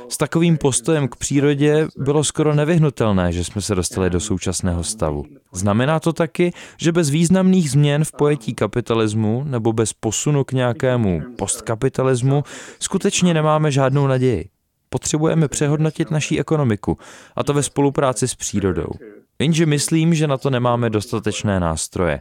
S 0.09 0.17
takovým 0.17 0.59
postojem 0.59 1.09
k 1.09 1.17
přírodě 1.17 1.89
bylo 1.97 2.25
skoro 2.25 2.55
nevyhnutelné, 2.55 3.33
že 3.33 3.45
jsme 3.45 3.61
se 3.61 3.75
dostali 3.75 4.11
do 4.11 4.21
současného 4.21 4.85
stavu. 4.85 5.25
Znamená 5.53 6.01
to 6.01 6.13
taky, 6.13 6.53
že 6.77 6.93
bez 6.93 7.11
významných 7.11 7.71
změn 7.71 8.05
v 8.05 8.13
pojetí 8.13 8.55
kapitalismu 8.55 9.45
nebo 9.47 9.73
bez 9.73 9.93
posunu 9.93 10.45
k 10.45 10.53
nějakému 10.53 11.23
postkapitalismu 11.39 12.45
skutečně 12.79 13.35
nemáme 13.41 13.71
žádnou 13.71 14.07
naději. 14.07 14.49
Potřebujeme 14.89 15.49
přehodnotit 15.49 16.11
naší 16.11 16.41
ekonomiku, 16.41 16.99
a 17.37 17.45
to 17.45 17.55
ve 17.55 17.63
spolupráci 17.63 18.29
s 18.29 18.35
přírodou. 18.35 18.91
Jenže 19.39 19.67
myslím, 19.67 20.15
že 20.15 20.27
na 20.27 20.39
to 20.39 20.51
nemáme 20.51 20.91
dostatečné 20.91 21.61
nástroje. 21.61 22.21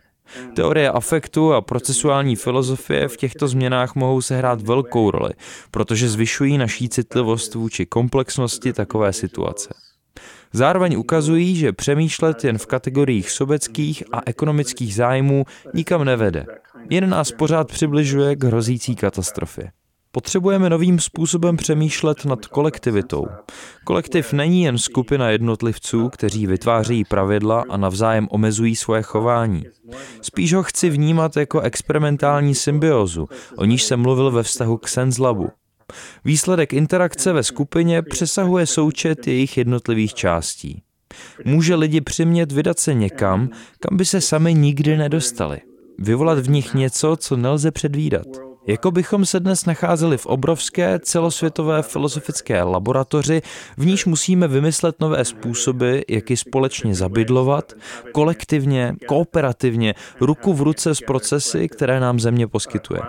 Teorie 0.56 0.92
afektu 0.92 1.54
a 1.54 1.62
procesuální 1.62 2.36
filozofie 2.36 3.08
v 3.08 3.18
těchto 3.18 3.48
změnách 3.48 3.96
mohou 3.96 4.22
sehrát 4.22 4.62
velkou 4.62 5.12
roli, 5.12 5.32
protože 5.72 6.10
zvyšují 6.10 6.58
naší 6.58 6.90
citlivost 6.90 7.56
vůči 7.56 7.86
komplexnosti 7.86 8.74
takové 8.74 9.14
situace. 9.14 9.70
Zároveň 10.54 10.98
ukazují, 10.98 11.56
že 11.56 11.74
přemýšlet 11.74 12.44
jen 12.44 12.58
v 12.58 12.66
kategoriích 12.66 13.32
sobeckých 13.32 14.04
a 14.12 14.22
ekonomických 14.26 14.96
zájmů 14.96 15.46
nikam 15.74 16.04
nevede. 16.04 16.46
Jen 16.90 17.10
nás 17.10 17.32
pořád 17.32 17.68
přibližuje 17.68 18.36
k 18.36 18.44
hrozící 18.44 18.96
katastrofě. 18.96 19.72
Potřebujeme 20.12 20.70
novým 20.70 21.00
způsobem 21.00 21.58
přemýšlet 21.58 22.26
nad 22.26 22.46
kolektivitou. 22.46 23.28
Kolektiv 23.84 24.34
není 24.34 24.64
jen 24.64 24.78
skupina 24.78 25.30
jednotlivců, 25.30 26.10
kteří 26.10 26.48
vytvářejí 26.48 27.04
pravidla 27.04 27.66
a 27.70 27.78
navzájem 27.78 28.28
omezují 28.32 28.76
svoje 28.76 29.02
chování. 29.02 29.64
Spíš 30.22 30.54
ho 30.54 30.64
chci 30.64 30.90
vnímat 30.90 31.38
jako 31.38 31.62
experimentální 31.62 32.56
symbiozu, 32.56 33.28
o 33.58 33.66
níž 33.66 33.84
jsem 33.84 34.00
mluvil 34.00 34.32
ve 34.32 34.44
vztahu 34.44 34.78
k 34.78 34.88
Senzlabu. 34.88 35.50
Výsledek 36.26 36.74
interakce 36.74 37.34
ve 37.34 37.44
skupině 37.44 38.02
přesahuje 38.02 38.66
součet 38.66 39.28
jejich 39.28 39.58
jednotlivých 39.58 40.14
částí. 40.14 40.84
Může 41.46 41.76
lidi 41.76 42.02
přimět 42.02 42.52
vydat 42.52 42.80
se 42.80 42.94
někam, 42.94 43.50
kam 43.80 43.98
by 43.98 44.06
se 44.06 44.22
sami 44.22 44.54
nikdy 44.54 44.98
nedostali. 44.98 45.62
Vyvolat 45.98 46.40
v 46.40 46.50
nich 46.50 46.74
něco, 46.74 47.16
co 47.16 47.38
nelze 47.38 47.72
předvídat. 47.72 48.49
Jako 48.70 48.92
bychom 48.92 49.26
se 49.26 49.40
dnes 49.40 49.66
nacházeli 49.66 50.18
v 50.18 50.26
obrovské 50.26 51.00
celosvětové 51.00 51.82
filozofické 51.82 52.64
laboratoři, 52.64 53.42
v 53.78 53.86
níž 53.86 54.06
musíme 54.06 54.48
vymyslet 54.48 55.00
nové 55.00 55.26
způsoby, 55.26 56.00
jak 56.10 56.30
ji 56.30 56.38
společně 56.38 56.96
zabydlovat, 56.96 57.74
kolektivně, 58.12 58.96
kooperativně, 59.08 59.94
ruku 60.22 60.54
v 60.54 60.62
ruce 60.62 60.96
s 60.96 61.00
procesy, 61.00 61.70
které 61.70 62.00
nám 62.00 62.20
země 62.20 62.48
poskytuje. 62.48 63.02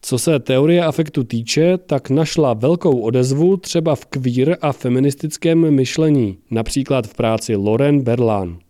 Co 0.00 0.18
se 0.18 0.38
teorie 0.38 0.84
afektu 0.84 1.24
týče, 1.24 1.78
tak 1.78 2.10
našla 2.10 2.54
velkou 2.54 3.00
odezvu 3.00 3.56
třeba 3.56 3.94
v 3.94 4.06
queer 4.06 4.56
a 4.60 4.72
feministickém 4.72 5.70
myšlení, 5.74 6.38
například 6.50 7.06
v 7.06 7.14
práci 7.14 7.56
Loren 7.56 8.00
Berlan. 8.00 8.65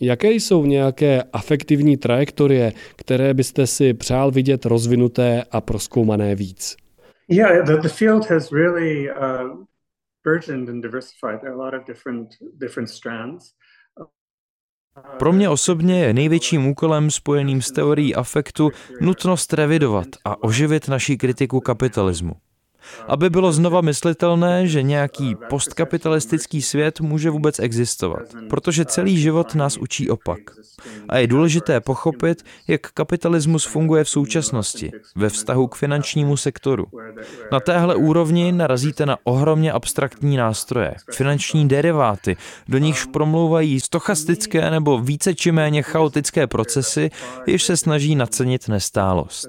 Jaké 0.00 0.30
jsou 0.30 0.64
nějaké 0.64 1.22
afektivní 1.32 1.96
trajektorie, 1.96 2.72
které 2.96 3.34
byste 3.34 3.66
si 3.66 3.94
přál 3.94 4.30
vidět 4.30 4.64
rozvinuté 4.64 5.44
a 5.50 5.60
proskoumané 5.60 6.34
víc? 6.34 6.76
Yeah, 7.28 7.66
the, 7.66 7.76
the 7.76 7.88
field 7.88 8.30
has 8.30 8.52
really 8.52 9.10
uh, 9.10 9.64
burgeoned 10.24 10.68
and 10.68 10.80
diversified. 10.80 11.40
There 11.40 11.52
are 11.52 11.62
a 11.62 11.64
lot 11.64 11.74
of 11.74 11.86
different, 11.86 12.28
different 12.58 12.90
strands. 12.90 13.44
Pro 15.18 15.32
mě 15.32 15.48
osobně 15.48 16.04
je 16.04 16.14
největším 16.14 16.66
úkolem 16.66 17.10
spojeným 17.10 17.62
s 17.62 17.70
teorií 17.72 18.14
afektu 18.14 18.70
nutnost 19.00 19.52
revidovat 19.52 20.06
a 20.24 20.42
oživit 20.42 20.88
naší 20.88 21.18
kritiku 21.18 21.60
kapitalismu 21.60 22.32
aby 23.08 23.30
bylo 23.30 23.52
znova 23.52 23.80
myslitelné, 23.80 24.66
že 24.66 24.82
nějaký 24.82 25.36
postkapitalistický 25.48 26.62
svět 26.62 27.00
může 27.00 27.30
vůbec 27.30 27.58
existovat, 27.58 28.22
protože 28.50 28.84
celý 28.84 29.18
život 29.18 29.54
nás 29.54 29.76
učí 29.76 30.10
opak. 30.10 30.38
A 31.08 31.18
je 31.18 31.26
důležité 31.26 31.80
pochopit, 31.80 32.44
jak 32.68 32.80
kapitalismus 32.90 33.64
funguje 33.64 34.04
v 34.04 34.08
současnosti, 34.08 34.92
ve 35.16 35.28
vztahu 35.28 35.66
k 35.66 35.74
finančnímu 35.74 36.36
sektoru. 36.36 36.86
Na 37.52 37.60
téhle 37.60 37.94
úrovni 37.94 38.52
narazíte 38.52 39.06
na 39.06 39.18
ohromně 39.24 39.72
abstraktní 39.72 40.36
nástroje, 40.36 40.94
finanční 41.12 41.68
deriváty, 41.68 42.36
do 42.68 42.78
nichž 42.78 43.04
promlouvají 43.04 43.80
stochastické 43.80 44.70
nebo 44.70 44.98
více 44.98 45.34
či 45.34 45.52
méně 45.52 45.82
chaotické 45.82 46.46
procesy, 46.46 47.10
jež 47.46 47.62
se 47.62 47.76
snaží 47.76 48.14
nacenit 48.14 48.68
nestálost. 48.68 49.48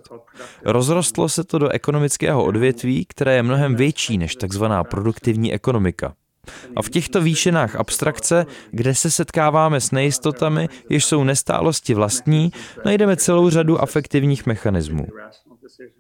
Rozrostlo 0.66 1.30
se 1.30 1.44
to 1.44 1.60
do 1.60 1.70
ekonomického 1.70 2.44
odvětví, 2.44 3.06
které 3.06 3.21
je 3.30 3.44
mnohem 3.44 3.76
větší 3.76 4.18
než 4.18 4.36
takzvaná 4.36 4.84
produktivní 4.84 5.54
ekonomika. 5.54 6.14
A 6.76 6.82
v 6.82 6.90
těchto 6.90 7.22
výšinách 7.22 7.76
abstrakce, 7.76 8.46
kde 8.72 8.96
se 8.96 9.12
setkáváme 9.12 9.82
s 9.82 9.92
nejistotami, 9.92 10.70
jež 10.90 11.06
jsou 11.06 11.24
nestálosti 11.24 11.94
vlastní, 11.94 12.52
najdeme 12.86 13.16
celou 13.16 13.50
řadu 13.50 13.82
afektivních 13.82 14.46
mechanismů. 14.46 15.08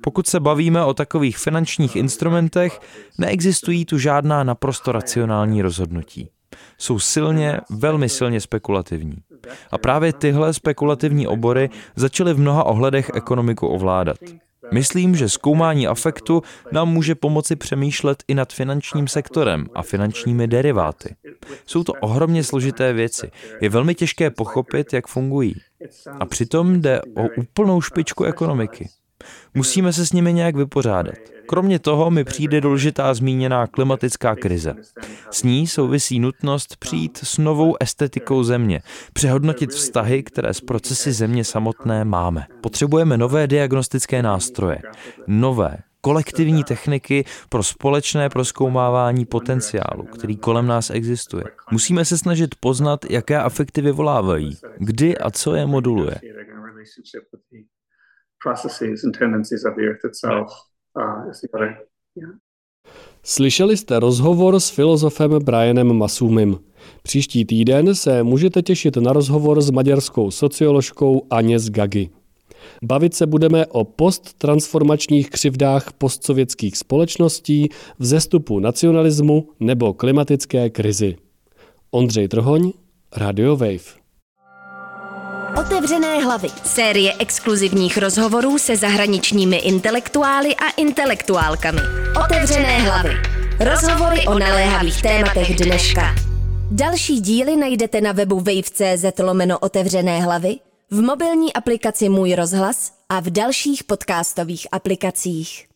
Pokud 0.01 0.27
se 0.27 0.39
bavíme 0.39 0.85
o 0.85 0.93
takových 0.93 1.37
finančních 1.37 1.95
instrumentech, 1.95 2.79
neexistují 3.17 3.85
tu 3.85 3.97
žádná 3.97 4.43
naprosto 4.43 4.91
racionální 4.91 5.61
rozhodnutí. 5.61 6.29
Jsou 6.77 6.99
silně, 6.99 7.59
velmi 7.69 8.09
silně 8.09 8.41
spekulativní. 8.41 9.17
A 9.71 9.77
právě 9.77 10.13
tyhle 10.13 10.53
spekulativní 10.53 11.27
obory 11.27 11.69
začaly 11.95 12.33
v 12.33 12.39
mnoha 12.39 12.63
ohledech 12.63 13.11
ekonomiku 13.13 13.67
ovládat. 13.67 14.17
Myslím, 14.73 15.15
že 15.15 15.29
zkoumání 15.29 15.87
afektu 15.87 16.43
nám 16.71 16.89
může 16.89 17.15
pomoci 17.15 17.55
přemýšlet 17.55 18.23
i 18.27 18.35
nad 18.35 18.53
finančním 18.53 19.07
sektorem 19.07 19.67
a 19.73 19.81
finančními 19.81 20.47
deriváty. 20.47 21.15
Jsou 21.65 21.83
to 21.83 21.93
ohromně 21.93 22.43
složité 22.43 22.93
věci. 22.93 23.31
Je 23.61 23.69
velmi 23.69 23.95
těžké 23.95 24.29
pochopit, 24.29 24.93
jak 24.93 25.07
fungují. 25.07 25.55
A 26.19 26.25
přitom 26.25 26.81
jde 26.81 27.01
o 27.01 27.27
úplnou 27.37 27.81
špičku 27.81 28.23
ekonomiky. 28.23 28.89
Musíme 29.53 29.93
se 29.93 30.05
s 30.05 30.13
nimi 30.13 30.33
nějak 30.33 30.55
vypořádat. 30.55 31.15
Kromě 31.45 31.79
toho 31.79 32.11
mi 32.11 32.23
přijde 32.23 32.61
důležitá 32.61 33.13
zmíněná 33.13 33.67
klimatická 33.67 34.35
krize. 34.35 34.73
S 35.31 35.43
ní 35.43 35.67
souvisí 35.67 36.19
nutnost 36.19 36.75
přijít 36.75 37.19
s 37.23 37.37
novou 37.37 37.75
estetikou 37.79 38.43
země, 38.43 38.81
přehodnotit 39.13 39.71
vztahy, 39.71 40.23
které 40.23 40.53
s 40.53 40.61
procesy 40.61 41.11
země 41.11 41.43
samotné 41.43 42.05
máme. 42.05 42.45
Potřebujeme 42.61 43.17
nové 43.17 43.47
diagnostické 43.47 44.23
nástroje, 44.23 44.81
nové, 45.27 45.77
kolektivní 46.01 46.63
techniky 46.63 47.25
pro 47.49 47.63
společné 47.63 48.29
proskoumávání 48.29 49.25
potenciálu, 49.25 50.03
který 50.03 50.37
kolem 50.37 50.67
nás 50.67 50.89
existuje. 50.89 51.43
Musíme 51.71 52.05
se 52.05 52.17
snažit 52.17 52.55
poznat, 52.59 53.05
jaké 53.09 53.37
afekty 53.37 53.81
vyvolávají, 53.81 54.57
kdy 54.77 55.17
a 55.17 55.31
co 55.31 55.55
je 55.55 55.65
moduluje 55.65 56.15
processes 58.43 59.03
and 59.03 59.17
tendencies 59.17 59.65
of 59.65 59.75
the 59.75 59.81
earth 59.81 60.05
itself 60.05 60.51
uh, 60.95 61.31
is 61.31 61.41
the 61.41 61.47
other. 61.53 61.77
Yeah. 62.15 62.31
Slyšeli 63.23 63.77
jste 63.77 63.99
rozhovor 63.99 64.59
s 64.59 64.69
filozofem 64.69 65.31
Brianem 65.31 65.93
Masumim. 65.93 66.59
Příští 67.03 67.45
týden 67.45 67.95
se 67.95 68.23
můžete 68.23 68.61
těšit 68.61 68.97
na 68.97 69.13
rozhovor 69.13 69.61
s 69.61 69.69
maďarskou 69.69 70.31
socioložkou 70.31 71.27
Aněz 71.29 71.69
Gagi. 71.69 72.09
Bavit 72.83 73.13
se 73.13 73.25
budeme 73.27 73.65
o 73.65 73.83
posttransformačních 73.83 75.29
křivdách 75.29 75.93
postsovětských 75.93 76.77
společností, 76.77 77.69
vzestupu 77.99 78.59
nacionalismu 78.59 79.49
nebo 79.59 79.93
klimatické 79.93 80.69
krizi. 80.69 81.15
Ondřej 81.91 82.27
Trhoň, 82.27 82.71
Radio 83.17 83.57
Wave. 83.57 84.00
Otevřené 85.59 86.23
hlavy. 86.23 86.49
Série 86.63 87.13
exkluzivních 87.19 87.97
rozhovorů 87.97 88.57
se 88.57 88.75
zahraničními 88.75 89.57
intelektuály 89.57 90.55
a 90.55 90.69
intelektuálkami. 90.77 91.81
Otevřené 92.25 92.79
hlavy. 92.79 93.09
Rozhovory 93.59 94.27
o 94.27 94.39
naléhavých 94.39 95.01
tématech 95.01 95.55
dneška. 95.55 96.15
Další 96.71 97.19
díly 97.19 97.55
najdete 97.55 98.01
na 98.01 98.11
webu 98.11 98.35
wave.cz 98.39 99.19
lomeno 99.19 99.59
otevřené 99.59 100.21
hlavy, 100.21 100.55
v 100.91 101.01
mobilní 101.01 101.53
aplikaci 101.53 102.09
Můj 102.09 102.35
rozhlas 102.35 102.91
a 103.09 103.19
v 103.19 103.29
dalších 103.29 103.83
podcastových 103.83 104.67
aplikacích. 104.71 105.70